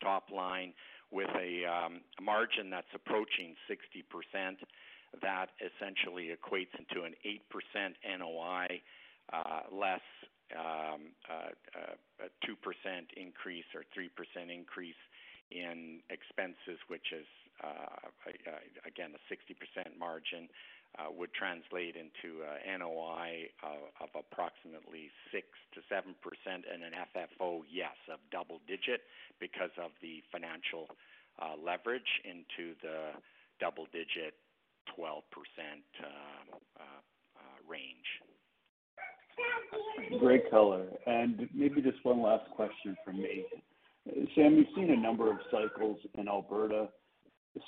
top 0.02 0.30
line 0.34 0.72
with 1.10 1.28
a, 1.36 1.64
um, 1.64 2.00
margin 2.20 2.70
that's 2.70 2.92
approaching 2.94 3.54
60%, 3.68 4.56
that 5.22 5.48
essentially 5.60 6.28
equates 6.28 6.72
into 6.78 7.04
an 7.04 7.14
8% 7.24 7.94
NOI 8.18 8.66
uh, 9.32 9.60
less 9.72 10.00
um, 10.56 11.12
uh, 11.28 11.52
uh, 11.76 12.24
a 12.24 12.46
2% 12.46 12.52
increase 13.16 13.64
or 13.74 13.84
3% 13.92 14.08
increase 14.54 15.00
in 15.50 16.00
expenses, 16.10 16.80
which 16.88 17.12
is 17.12 17.26
Uh, 17.58 18.10
again, 18.86 19.10
a 19.14 19.22
60% 19.26 19.98
margin 19.98 20.48
uh, 20.96 21.10
would 21.12 21.32
translate 21.34 21.96
into 21.96 22.42
uh, 22.42 22.78
NOI 22.78 23.50
of 23.62 24.08
approximately 24.14 25.10
6 25.32 25.44
to 25.74 25.80
7 25.88 26.14
percent 26.22 26.64
and 26.64 26.82
an 26.82 26.94
FFO, 27.12 27.60
yes, 27.68 27.94
of 28.10 28.18
double 28.30 28.60
digit 28.66 29.02
because 29.40 29.74
of 29.76 29.90
the 30.00 30.22
financial 30.32 30.88
uh, 31.40 31.54
leverage 31.58 32.08
into 32.24 32.74
the 32.82 33.14
double-digit 33.60 34.34
12% 34.98 35.22
uh, 36.00 36.08
range. 37.68 38.08
Great 40.18 40.50
color. 40.50 40.86
And 41.06 41.48
maybe 41.54 41.82
just 41.82 42.04
one 42.04 42.22
last 42.22 42.50
question 42.56 42.96
from 43.04 43.20
me. 43.20 43.44
Sam, 44.34 44.56
you've 44.56 44.66
seen 44.74 44.90
a 44.90 44.96
number 44.96 45.30
of 45.30 45.38
cycles 45.50 45.98
in 46.14 46.28
Alberta 46.28 46.88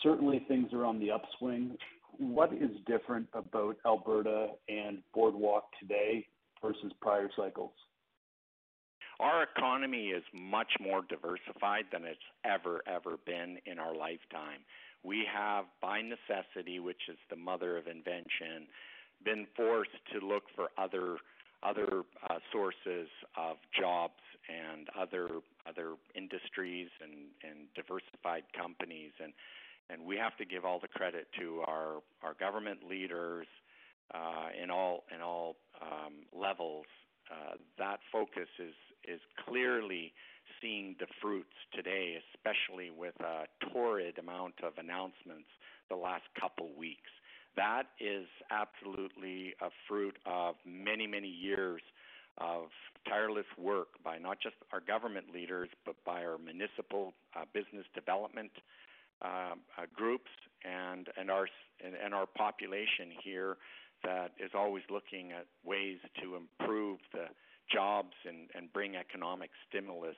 certainly 0.02 0.44
things 0.48 0.72
are 0.72 0.84
on 0.84 0.98
the 0.98 1.10
upswing. 1.10 1.76
What 2.18 2.52
is 2.52 2.70
different 2.86 3.28
about 3.32 3.76
Alberta 3.86 4.48
and 4.68 4.98
Boardwalk 5.14 5.64
today 5.80 6.26
versus 6.62 6.92
prior 7.00 7.30
cycles? 7.36 7.72
Our 9.20 9.42
economy 9.42 10.08
is 10.08 10.22
much 10.32 10.72
more 10.80 11.02
diversified 11.08 11.84
than 11.92 12.04
it's 12.04 12.18
ever, 12.44 12.82
ever 12.86 13.18
been 13.26 13.58
in 13.66 13.78
our 13.78 13.94
lifetime. 13.94 14.64
We 15.02 15.24
have, 15.32 15.66
by 15.80 16.00
necessity, 16.00 16.80
which 16.80 17.02
is 17.08 17.18
the 17.28 17.36
mother 17.36 17.76
of 17.76 17.86
invention, 17.86 18.66
been 19.24 19.46
forced 19.56 19.90
to 20.12 20.26
look 20.26 20.44
for 20.54 20.68
other 20.78 21.18
other 21.62 22.04
uh, 22.30 22.38
sources 22.50 23.08
of 23.36 23.58
jobs 23.78 24.22
and 24.48 24.88
other 24.98 25.28
other 25.68 25.94
industries 26.14 26.88
and, 27.02 27.28
and 27.44 27.68
diversified 27.76 28.44
companies 28.56 29.12
and 29.22 29.34
and 29.88 30.04
we 30.04 30.16
have 30.16 30.36
to 30.36 30.44
give 30.44 30.64
all 30.64 30.78
the 30.78 30.88
credit 30.88 31.28
to 31.38 31.62
our 31.66 32.02
our 32.22 32.34
government 32.38 32.80
leaders 32.88 33.46
uh, 34.14 34.48
in 34.62 34.70
all 34.70 35.04
in 35.14 35.22
all 35.22 35.56
um, 35.80 36.14
levels. 36.38 36.86
Uh, 37.30 37.54
that 37.78 38.00
focus 38.12 38.48
is 38.58 38.74
is 39.08 39.20
clearly 39.46 40.12
seeing 40.60 40.96
the 40.98 41.06
fruits 41.22 41.54
today, 41.74 42.20
especially 42.34 42.90
with 42.90 43.14
a 43.20 43.44
torrid 43.72 44.18
amount 44.18 44.54
of 44.62 44.72
announcements 44.78 45.48
the 45.88 45.96
last 45.96 46.24
couple 46.38 46.68
weeks. 46.78 47.10
That 47.56 47.84
is 47.98 48.26
absolutely 48.50 49.54
a 49.60 49.70
fruit 49.88 50.16
of 50.26 50.54
many 50.64 51.06
many 51.06 51.28
years 51.28 51.82
of 52.38 52.66
tireless 53.08 53.46
work 53.58 53.88
by 54.04 54.18
not 54.18 54.38
just 54.40 54.56
our 54.72 54.80
government 54.80 55.26
leaders, 55.32 55.68
but 55.84 55.96
by 56.04 56.24
our 56.24 56.38
municipal 56.38 57.12
uh, 57.34 57.44
business 57.52 57.86
development 57.94 58.50
um, 59.22 59.60
uh, 59.76 59.86
groups 59.94 60.30
and 60.64 61.08
and 61.18 61.30
our 61.30 61.46
and, 61.84 61.94
and 61.94 62.14
our 62.14 62.26
population 62.26 63.10
here 63.22 63.56
that 64.04 64.32
is 64.42 64.50
always 64.54 64.82
looking 64.90 65.32
at 65.32 65.46
ways 65.64 65.98
to 66.22 66.36
improve 66.36 66.98
the 67.12 67.26
jobs 67.70 68.16
and, 68.26 68.48
and 68.54 68.72
bring 68.72 68.96
economic 68.96 69.50
stimulus 69.68 70.16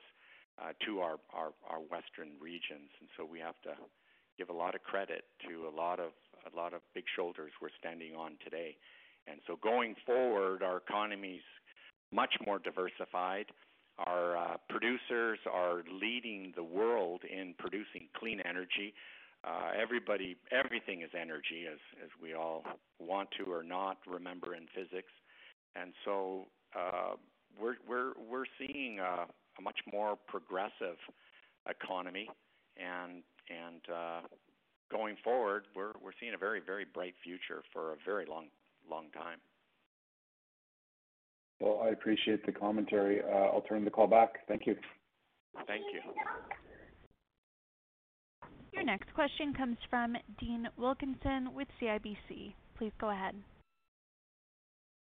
uh, 0.61 0.71
to 0.85 0.99
our, 0.99 1.17
our, 1.33 1.51
our 1.69 1.79
western 1.91 2.29
regions. 2.39 2.89
And 2.99 3.09
so 3.17 3.25
we 3.25 3.39
have 3.39 3.59
to 3.63 3.73
give 4.37 4.49
a 4.49 4.53
lot 4.53 4.75
of 4.75 4.83
credit 4.83 5.23
to 5.47 5.67
a 5.67 5.73
lot 5.75 5.99
of 5.99 6.11
a 6.43 6.55
lot 6.57 6.73
of 6.73 6.81
big 6.93 7.05
shoulders 7.15 7.51
we're 7.61 7.69
standing 7.79 8.15
on 8.15 8.33
today. 8.43 8.75
And 9.27 9.39
so 9.47 9.57
going 9.63 9.95
forward, 10.05 10.61
our 10.61 10.77
economy's 10.77 11.45
much 12.11 12.35
more 12.45 12.59
diversified. 12.59 13.45
Our 13.99 14.37
uh, 14.37 14.57
producers 14.69 15.39
are 15.51 15.83
leading 15.91 16.53
the 16.55 16.63
world 16.63 17.21
in 17.29 17.53
producing 17.57 18.07
clean 18.17 18.41
energy. 18.43 18.93
Uh, 19.43 19.71
everybody, 19.79 20.37
everything 20.51 21.01
is 21.01 21.09
energy, 21.19 21.65
as 21.71 21.79
as 22.03 22.09
we 22.21 22.33
all 22.33 22.63
want 22.99 23.29
to 23.37 23.51
or 23.51 23.61
not 23.61 23.97
remember 24.07 24.55
in 24.55 24.65
physics, 24.73 25.11
and 25.75 25.93
so 26.05 26.47
uh, 26.75 27.15
we're 27.59 27.75
we're 27.87 28.13
we're 28.29 28.45
seeing 28.57 28.99
a, 28.99 29.25
a 29.59 29.61
much 29.61 29.79
more 29.91 30.17
progressive 30.27 30.97
economy, 31.69 32.29
and 32.77 33.21
and 33.49 33.81
uh, 33.93 34.21
going 34.89 35.17
forward, 35.23 35.65
we're 35.75 35.91
we're 36.01 36.15
seeing 36.19 36.33
a 36.33 36.37
very 36.37 36.61
very 36.65 36.85
bright 36.85 37.13
future 37.23 37.63
for 37.73 37.91
a 37.91 37.95
very 38.05 38.25
long 38.25 38.47
long 38.89 39.11
time. 39.11 39.39
Well, 41.59 41.81
I 41.83 41.89
appreciate 41.89 42.45
the 42.45 42.51
commentary. 42.51 43.21
Uh, 43.21 43.51
I'll 43.53 43.61
turn 43.61 43.85
the 43.85 43.91
call 43.91 44.07
back. 44.07 44.47
Thank 44.47 44.67
you. 44.67 44.75
Thank 45.67 45.83
you. 45.93 46.01
Your 48.73 48.83
next 48.83 49.13
question 49.13 49.53
comes 49.53 49.77
from 49.89 50.15
Dean 50.39 50.67
Wilkinson 50.77 51.53
with 51.53 51.67
CIBC. 51.81 52.53
Please 52.77 52.91
go 52.99 53.11
ahead. 53.11 53.35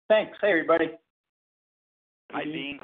Thanks. 0.08 0.38
Hey, 0.40 0.50
everybody. 0.50 0.86
Hi, 2.30 2.44
Dean. 2.44 2.78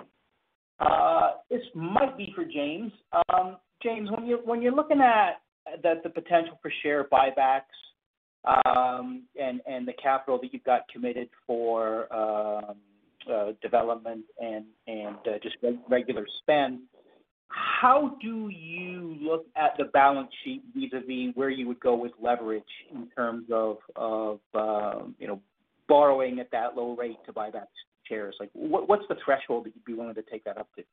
Uh, 0.80 1.30
this 1.50 1.62
might 1.74 2.16
be 2.18 2.32
for 2.34 2.44
James. 2.44 2.92
Um, 3.32 3.56
James, 3.82 4.10
when 4.10 4.26
you're 4.26 4.44
when 4.44 4.62
you're 4.62 4.74
looking 4.74 5.00
at 5.00 5.40
the, 5.82 6.00
the 6.02 6.10
potential 6.10 6.58
for 6.60 6.72
share 6.82 7.04
buybacks 7.04 7.62
um, 8.44 9.24
and 9.40 9.60
and 9.66 9.86
the 9.86 9.92
capital 10.02 10.38
that 10.40 10.52
you've 10.52 10.64
got 10.64 10.82
committed 10.92 11.28
for 11.46 12.12
um, 12.12 12.76
uh, 13.32 13.52
development 13.62 14.24
and 14.40 14.64
and 14.86 15.16
uh, 15.26 15.38
just 15.42 15.56
regular 15.88 16.26
spend. 16.40 16.80
How 17.48 18.16
do 18.20 18.48
you 18.48 19.16
look 19.20 19.46
at 19.56 19.76
the 19.78 19.84
balance 19.84 20.30
sheet 20.42 20.62
vis-a-vis 20.74 21.34
where 21.34 21.50
you 21.50 21.68
would 21.68 21.78
go 21.80 21.94
with 21.94 22.12
leverage 22.20 22.62
in 22.92 23.08
terms 23.10 23.46
of 23.52 23.76
of 23.96 24.40
um, 24.54 25.14
you 25.18 25.26
know 25.26 25.40
borrowing 25.88 26.40
at 26.40 26.50
that 26.50 26.76
low 26.76 26.96
rate 26.96 27.18
to 27.26 27.32
buy 27.32 27.50
back 27.50 27.68
shares? 28.08 28.34
Like, 28.40 28.50
what, 28.52 28.88
what's 28.88 29.04
the 29.08 29.16
threshold 29.24 29.66
that 29.66 29.74
you'd 29.74 29.84
be 29.84 29.94
willing 29.94 30.14
to 30.14 30.22
take 30.22 30.44
that 30.44 30.58
up 30.58 30.68
to? 30.76 30.84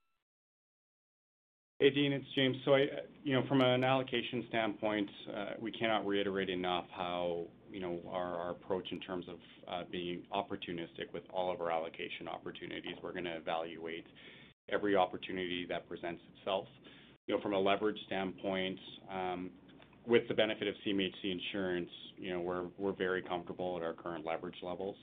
Hey, 1.79 1.89
Dean, 1.89 2.13
it's 2.13 2.25
James. 2.35 2.57
So 2.63 2.75
I, 2.75 2.87
you 3.23 3.33
know, 3.33 3.43
from 3.47 3.61
an 3.61 3.83
allocation 3.83 4.45
standpoint, 4.49 5.09
uh, 5.35 5.45
we 5.59 5.71
cannot 5.71 6.05
reiterate 6.05 6.49
enough 6.49 6.85
how 6.95 7.47
you 7.71 7.79
know, 7.79 7.99
our 8.09 8.51
approach 8.51 8.87
in 8.91 8.99
terms 8.99 9.25
of 9.27 9.35
uh, 9.67 9.83
being 9.91 10.23
opportunistic 10.33 11.11
with 11.13 11.23
all 11.33 11.51
of 11.51 11.61
our 11.61 11.71
allocation 11.71 12.27
opportunities. 12.27 12.95
We're 13.01 13.13
gonna 13.13 13.35
evaluate 13.35 14.05
every 14.69 14.95
opportunity 14.95 15.65
that 15.69 15.87
presents 15.87 16.21
itself. 16.37 16.67
You 17.27 17.35
know, 17.35 17.41
from 17.41 17.53
a 17.53 17.59
leverage 17.59 17.97
standpoint, 18.07 18.79
um, 19.11 19.49
with 20.07 20.27
the 20.27 20.33
benefit 20.33 20.67
of 20.67 20.75
CMHC 20.85 21.31
insurance, 21.31 21.89
you 22.17 22.33
know, 22.33 22.39
we're 22.39 22.65
we're 22.77 22.93
very 22.93 23.21
comfortable 23.21 23.77
at 23.77 23.83
our 23.83 23.93
current 23.93 24.25
leverage 24.25 24.57
levels. 24.63 24.95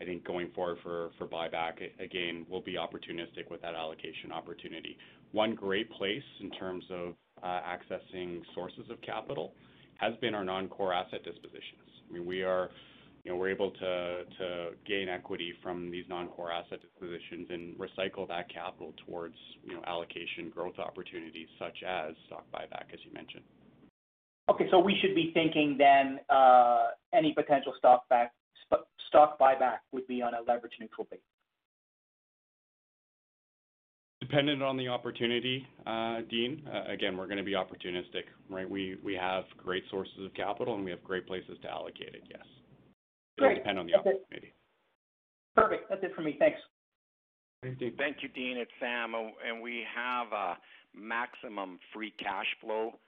I 0.00 0.04
think 0.04 0.24
going 0.24 0.50
forward 0.54 0.78
for 0.82 1.10
buyback, 1.26 1.74
again, 1.98 2.46
we'll 2.48 2.60
be 2.60 2.74
opportunistic 2.74 3.50
with 3.50 3.60
that 3.62 3.74
allocation 3.74 4.30
opportunity. 4.32 4.96
One 5.32 5.54
great 5.54 5.90
place 5.90 6.22
in 6.40 6.50
terms 6.52 6.84
of 6.90 7.14
uh, 7.42 7.60
accessing 7.66 8.42
sources 8.54 8.84
of 8.90 9.00
capital 9.02 9.54
has 9.96 10.14
been 10.20 10.34
our 10.34 10.44
non-core 10.44 10.92
asset 10.92 11.24
dispositions. 11.24 11.88
I 12.08 12.12
mean, 12.12 12.26
we 12.26 12.42
are, 12.42 12.70
you 13.24 13.30
know, 13.30 13.36
we're 13.36 13.50
able 13.50 13.70
to 13.70 14.24
to 14.38 14.70
gain 14.86 15.08
equity 15.08 15.52
from 15.62 15.90
these 15.90 16.04
non-core 16.08 16.50
asset 16.50 16.80
dispositions 16.80 17.48
and 17.50 17.76
recycle 17.78 18.26
that 18.28 18.52
capital 18.52 18.94
towards, 19.06 19.36
you 19.64 19.74
know, 19.74 19.82
allocation 19.86 20.50
growth 20.50 20.78
opportunities 20.78 21.48
such 21.58 21.82
as 21.86 22.14
stock 22.26 22.46
buyback, 22.52 22.92
as 22.92 23.00
you 23.04 23.12
mentioned. 23.12 23.44
Okay. 24.50 24.66
So 24.70 24.78
we 24.78 24.96
should 25.00 25.14
be 25.14 25.30
thinking 25.34 25.76
then, 25.76 26.20
uh, 26.30 26.88
any 27.12 27.32
potential 27.32 27.74
stock 27.76 28.04
buyback 28.08 29.78
would 29.92 30.06
be 30.06 30.22
on 30.22 30.34
a 30.34 30.40
leverage 30.46 30.72
neutral 30.80 31.06
basis. 31.10 31.24
Dependent 34.28 34.62
on 34.62 34.76
the 34.76 34.88
opportunity, 34.88 35.66
uh, 35.86 36.20
Dean. 36.28 36.62
Uh, 36.70 36.84
again, 36.92 37.16
we're 37.16 37.26
gonna 37.26 37.42
be 37.42 37.52
opportunistic, 37.52 38.24
right? 38.50 38.68
We 38.68 39.16
have 39.18 39.44
great 39.56 39.84
sources 39.90 40.18
of 40.24 40.34
capital, 40.34 40.74
and 40.74 40.84
we 40.84 40.90
have 40.90 41.02
great 41.02 41.26
places 41.26 41.56
to 41.62 41.70
allocate 41.70 42.14
it, 42.14 42.24
yes. 42.28 42.44
Great. 43.38 43.52
It'll 43.52 43.62
depend 43.62 43.78
on 43.78 43.86
the 43.86 43.94
opportunity. 43.94 44.52
Perfect. 45.54 45.88
That's 45.88 46.02
it 46.04 46.14
for 46.14 46.20
me. 46.20 46.36
Thanks. 46.38 46.58
Thanks, 47.62 47.78
Dean. 47.78 47.94
Thank 47.96 48.22
you, 48.22 48.28
Dean. 48.28 48.58
It's 48.58 48.70
Sam. 48.78 49.14
Oh, 49.14 49.30
and 49.46 49.62
we 49.62 49.82
have 49.94 50.30
a 50.32 50.58
maximum 50.94 51.78
free 51.92 52.12
cash 52.18 52.46
flow 52.60 52.98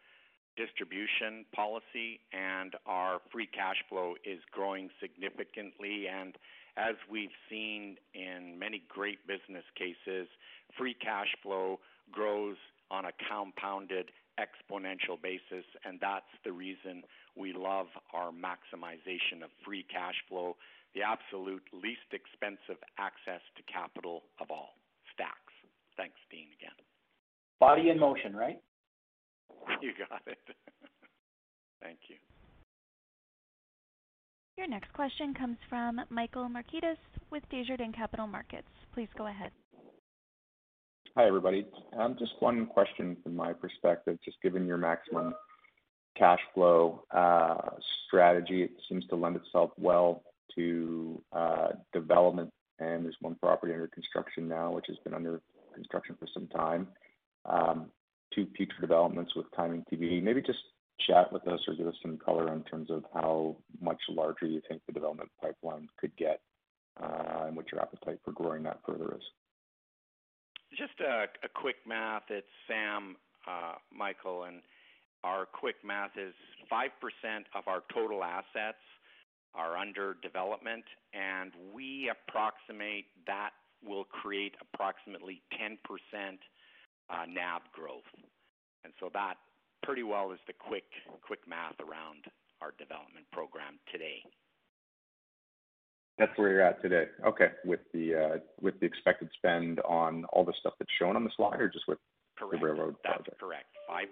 distribution 0.57 1.45
policy, 1.55 2.21
and 2.33 2.75
our 2.87 3.21
free 3.31 3.47
cash 3.47 3.77
flow 3.89 4.15
is 4.25 4.41
growing 4.51 4.89
significantly. 5.01 6.07
As 6.77 6.95
we've 7.11 7.35
seen 7.49 7.97
in 8.15 8.59
many 8.59 8.83
great 8.89 9.27
business 9.27 9.65
cases, 9.77 10.29
free 10.79 10.95
cash 10.95 11.29
flow 11.43 11.81
grows 12.13 12.57
on 12.91 13.05
a 13.05 13.13
compounded 13.29 14.11
exponential 14.39 15.21
basis, 15.21 15.65
and 15.85 15.99
that's 16.01 16.31
the 16.45 16.53
reason 16.53 17.03
we 17.37 17.53
love 17.53 17.87
our 18.15 18.31
maximization 18.31 19.43
of 19.45 19.51
free 19.65 19.85
cash 19.93 20.17
flow, 20.29 20.57
the 20.95 21.03
absolute 21.03 21.63
least 21.73 22.09
expensive 22.13 22.83
access 22.99 23.43
to 23.57 23.63
capital 23.71 24.23
of 24.41 24.51
all. 24.51 24.75
Stacks. 25.15 25.55
Thanks, 25.97 26.17
Dean, 26.31 26.49
again. 26.59 26.75
Body 27.61 27.91
in 27.91 27.99
motion, 27.99 28.35
right? 28.35 28.61
You 29.83 29.93
got 29.97 30.23
it. 30.27 30.39
Thank 31.83 31.99
you. 32.09 32.17
Your 34.57 34.69
next 34.69 34.93
question 34.93 35.35
comes 35.35 35.57
from 35.69 36.01
Michael 36.11 36.49
Markidis 36.49 36.97
with 37.31 37.43
Desjardins 37.51 37.95
Capital 37.97 38.27
Markets. 38.27 38.69
Please 38.93 39.09
go 39.17 39.27
ahead. 39.27 39.51
Hi, 41.17 41.27
everybody. 41.27 41.67
Um, 41.99 42.17
just 42.19 42.33
one 42.41 42.67
question 42.67 43.17
from 43.23 43.35
my 43.35 43.53
perspective. 43.53 44.19
Just 44.25 44.41
given 44.43 44.67
your 44.67 44.77
maximum 44.77 45.35
cash 46.17 46.39
flow 46.55 47.05
uh, 47.11 47.71
strategy, 48.07 48.63
it 48.63 48.71
seems 48.89 49.07
to 49.09 49.17
lend 49.17 49.37
itself 49.37 49.71
well 49.79 50.23
to 50.55 51.23
uh, 51.33 51.69
development, 51.93 52.51
and 52.79 53.05
there's 53.05 53.17
one 53.21 53.37
property 53.37 53.73
under 53.73 53.89
construction 53.89 54.49
now, 54.49 54.73
which 54.73 54.87
has 54.89 54.97
been 55.05 55.15
under 55.15 55.41
construction 55.75 56.17
for 56.19 56.27
some 56.35 56.47
time. 56.49 56.87
Um, 57.45 57.87
two 58.35 58.47
future 58.57 58.81
developments 58.81 59.35
with 59.35 59.47
timing 59.57 59.85
TBD. 59.93 60.23
Maybe 60.23 60.43
just 60.43 60.59
chat 61.07 61.33
with 61.33 61.47
us 61.49 61.61
or 61.67 61.75
give 61.75 61.87
us 61.87 61.95
some 62.03 62.19
color 62.19 62.53
in 62.53 62.63
terms 62.65 62.91
of 62.91 63.05
how 63.15 63.57
much 63.81 64.01
larger 64.09 64.47
you 64.47 64.61
think 64.69 64.83
the 64.87 64.93
development 64.93 65.31
pipeline 65.41 65.89
could 65.99 66.15
get, 66.17 66.41
uh, 67.03 67.45
and 67.47 67.57
what 67.57 67.71
your 67.73 67.81
appetite 67.81 68.19
for 68.25 68.33
growing 68.33 68.63
that 68.63 68.81
further 68.87 69.15
is. 69.15 69.23
Just 70.77 71.01
a 71.01 71.27
quick 71.55 71.77
math. 71.87 72.23
It's 72.31 72.47
Sam, 72.69 73.17
uh, 73.47 73.75
Michael, 73.93 74.45
and 74.45 74.63
our 75.25 75.47
quick 75.47 75.77
math 75.85 76.17
is 76.17 76.35
5% 76.71 76.89
of 77.55 77.67
our 77.67 77.83
total 77.93 78.23
assets 78.23 78.79
are 79.55 79.77
under 79.77 80.17
development, 80.23 80.85
and 81.13 81.53
we 81.75 82.09
approximate 82.11 83.07
that 83.27 83.51
will 83.85 84.05
create 84.05 84.55
approximately 84.61 85.43
10% 85.61 85.77
uh, 87.11 87.27
NAV 87.29 87.63
growth. 87.73 88.07
And 88.85 88.93
so 89.01 89.11
that 89.13 89.35
pretty 89.83 90.03
well 90.03 90.33
is 90.33 90.39
the 90.47 90.53
quick 90.53 90.85
quick 91.23 91.41
math 91.49 91.79
around 91.81 92.25
our 92.61 92.73
development 92.79 93.27
program 93.33 93.79
today. 93.93 94.23
That's 96.19 96.37
where 96.37 96.51
you're 96.51 96.63
at 96.63 96.83
today. 96.83 97.07
Okay. 97.27 97.49
With 97.65 97.81
the 97.95 98.15
uh, 98.15 98.39
with 98.61 98.79
the 98.81 98.87
expected 98.87 99.29
spend 99.37 99.81
on 99.81 100.25
all 100.33 100.45
the 100.45 100.53
stuff 100.61 100.75
that's 100.79 100.91
shown 100.99 101.17
on 101.17 101.25
the 101.25 101.31
slide 101.37 101.61
or 101.61 101.69
just 101.69 101.89
with- 101.89 101.99
Correct. 102.39 102.63
The 102.63 102.67
railroad 102.69 103.03
project? 103.03 103.29
That's 103.29 103.41
correct. 103.41 103.67
5%, 103.91 104.07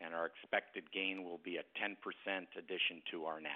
and 0.00 0.12
our 0.12 0.26
expected 0.26 0.82
gain 0.92 1.22
will 1.22 1.38
be 1.44 1.58
a 1.58 1.62
10% 1.78 1.94
addition 2.58 3.00
to 3.12 3.26
our 3.26 3.40
NAV. 3.40 3.52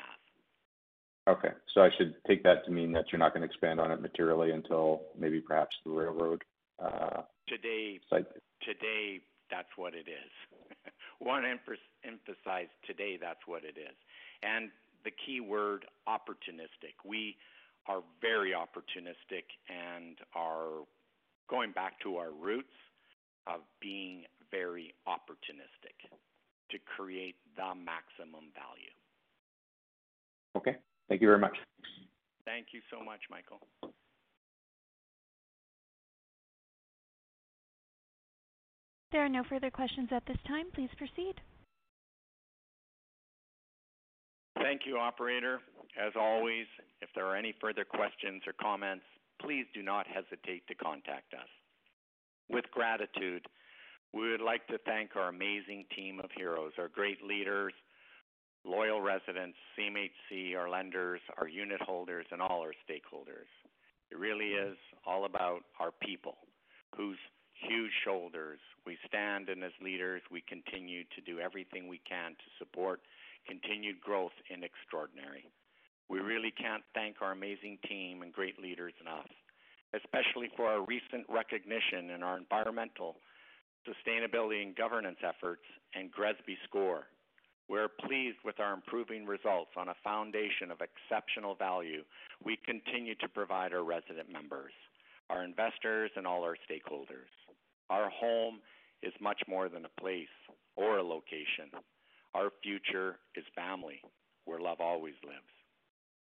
Okay. 1.28 1.48
So 1.74 1.80
I 1.80 1.90
should 1.98 2.14
take 2.28 2.44
that 2.44 2.64
to 2.66 2.70
mean 2.70 2.92
that 2.92 3.06
you're 3.10 3.18
not 3.18 3.34
gonna 3.34 3.46
expand 3.46 3.80
on 3.80 3.90
it 3.90 4.00
materially 4.00 4.52
until 4.52 5.02
maybe 5.18 5.40
perhaps 5.40 5.74
the 5.84 5.90
railroad. 5.90 6.44
Uh, 6.78 7.22
today. 7.48 7.98
Site. 8.08 8.26
Today, 8.62 9.20
that's 9.50 9.68
what 9.76 9.94
it 9.94 10.06
is. 10.06 10.30
Want 11.20 11.44
to 11.44 11.50
emphasize 12.06 12.68
today 12.86 13.18
that's 13.20 13.46
what 13.46 13.64
it 13.64 13.78
is. 13.78 13.96
And 14.42 14.70
the 15.04 15.10
key 15.24 15.40
word, 15.40 15.86
opportunistic. 16.08 16.94
We 17.04 17.36
are 17.88 18.02
very 18.20 18.50
opportunistic 18.50 19.44
and 19.68 20.18
are 20.34 20.84
going 21.48 21.72
back 21.72 22.00
to 22.00 22.16
our 22.16 22.30
roots 22.32 22.74
of 23.46 23.60
being 23.80 24.24
very 24.50 24.94
opportunistic 25.06 26.10
to 26.70 26.78
create 26.96 27.36
the 27.56 27.74
maximum 27.74 28.50
value. 28.54 28.94
Okay. 30.56 30.76
Thank 31.08 31.20
you 31.20 31.28
very 31.28 31.38
much. 31.38 31.56
Thank 32.44 32.68
you 32.72 32.80
so 32.90 33.04
much, 33.04 33.20
Michael. 33.30 33.60
There 39.16 39.24
are 39.24 39.30
no 39.30 39.44
further 39.48 39.70
questions 39.70 40.10
at 40.12 40.26
this 40.26 40.36
time. 40.46 40.66
Please 40.74 40.90
proceed. 40.98 41.40
Thank 44.60 44.82
you, 44.84 44.98
operator. 44.98 45.60
As 45.98 46.12
always, 46.20 46.66
if 47.00 47.08
there 47.14 47.24
are 47.24 47.34
any 47.34 47.54
further 47.58 47.86
questions 47.86 48.42
or 48.46 48.52
comments, 48.60 49.06
please 49.40 49.64
do 49.72 49.82
not 49.82 50.06
hesitate 50.06 50.66
to 50.68 50.74
contact 50.74 51.32
us. 51.32 51.48
With 52.50 52.66
gratitude, 52.70 53.46
we 54.12 54.30
would 54.30 54.42
like 54.42 54.66
to 54.66 54.76
thank 54.84 55.16
our 55.16 55.30
amazing 55.30 55.86
team 55.96 56.20
of 56.20 56.28
heroes, 56.36 56.72
our 56.76 56.88
great 56.88 57.24
leaders, 57.24 57.72
loyal 58.66 59.00
residents, 59.00 59.56
CMHC, 59.80 60.54
our 60.58 60.68
lenders, 60.68 61.22
our 61.38 61.48
unit 61.48 61.80
holders, 61.80 62.26
and 62.32 62.42
all 62.42 62.60
our 62.60 62.74
stakeholders. 62.84 63.48
It 64.10 64.18
really 64.18 64.50
is 64.50 64.76
all 65.06 65.24
about 65.24 65.60
our 65.80 65.92
people 66.02 66.36
whose 66.94 67.16
huge 67.66 67.92
shoulders 68.04 68.58
we 68.86 68.96
stand, 69.06 69.48
and 69.48 69.62
as 69.64 69.72
leaders, 69.82 70.22
we 70.30 70.42
continue 70.48 71.02
to 71.14 71.20
do 71.20 71.40
everything 71.40 71.88
we 71.88 72.00
can 72.08 72.32
to 72.32 72.48
support 72.58 73.00
continued 73.46 74.00
growth 74.00 74.34
in 74.48 74.62
extraordinary. 74.62 75.44
We 76.08 76.20
really 76.20 76.52
can't 76.52 76.84
thank 76.94 77.16
our 77.20 77.32
amazing 77.32 77.78
team 77.88 78.22
and 78.22 78.32
great 78.32 78.60
leaders 78.60 78.94
enough, 79.00 79.26
especially 79.94 80.50
for 80.56 80.66
our 80.66 80.84
recent 80.86 81.26
recognition 81.28 82.10
in 82.10 82.22
our 82.22 82.38
environmental 82.38 83.16
sustainability 83.86 84.62
and 84.62 84.74
governance 84.74 85.18
efforts 85.22 85.62
and 85.94 86.12
GRESB 86.12 86.58
score. 86.64 87.06
We're 87.68 87.88
pleased 87.88 88.38
with 88.44 88.60
our 88.60 88.74
improving 88.74 89.26
results 89.26 89.70
on 89.76 89.88
a 89.88 89.98
foundation 90.04 90.70
of 90.70 90.78
exceptional 90.80 91.56
value 91.56 92.02
we 92.44 92.58
continue 92.64 93.16
to 93.16 93.28
provide 93.28 93.72
our 93.72 93.82
resident 93.82 94.30
members, 94.30 94.72
our 95.30 95.42
investors, 95.42 96.12
and 96.14 96.26
all 96.26 96.44
our 96.44 96.56
stakeholders. 96.70 97.30
Our 97.90 98.10
home 98.10 98.60
is 99.02 99.12
much 99.20 99.40
more 99.48 99.68
than 99.68 99.84
a 99.84 100.00
place 100.00 100.28
or 100.76 100.98
a 100.98 101.02
location. 101.02 101.70
Our 102.34 102.50
future 102.62 103.18
is 103.34 103.44
family, 103.54 104.00
where 104.44 104.60
love 104.60 104.80
always 104.80 105.14
lives. 105.24 105.52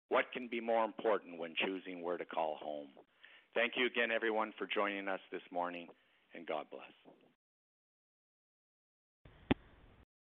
What 0.09 0.27
can 0.33 0.49
be 0.49 0.61
more 0.61 0.85
important 0.85 1.39
when 1.39 1.55
choosing 1.65 2.03
where 2.03 2.17
to 2.17 2.25
call 2.25 2.59
home? 2.61 2.89
Thank 3.55 3.73
you 3.77 3.87
again, 3.87 4.11
everyone, 4.11 4.53
for 4.59 4.69
joining 4.73 5.09
us 5.09 5.21
this 5.33 5.43
morning, 5.51 5.89
and 6.35 6.47
God 6.47 6.67
bless. 6.71 7.15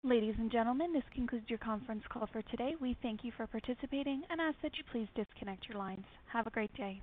Ladies 0.02 0.34
and 0.38 0.50
gentlemen, 0.50 0.94
this 0.94 1.02
concludes 1.14 1.44
your 1.48 1.58
conference 1.58 2.02
call 2.08 2.26
for 2.32 2.40
today. 2.42 2.72
We 2.80 2.96
thank 3.02 3.22
you 3.22 3.32
for 3.36 3.46
participating 3.46 4.22
and 4.30 4.40
ask 4.40 4.56
that 4.62 4.78
you 4.78 4.84
please 4.90 5.08
disconnect 5.14 5.68
your 5.68 5.76
lines. 5.76 6.06
Have 6.32 6.46
a 6.46 6.50
great 6.50 6.74
day. 6.74 7.02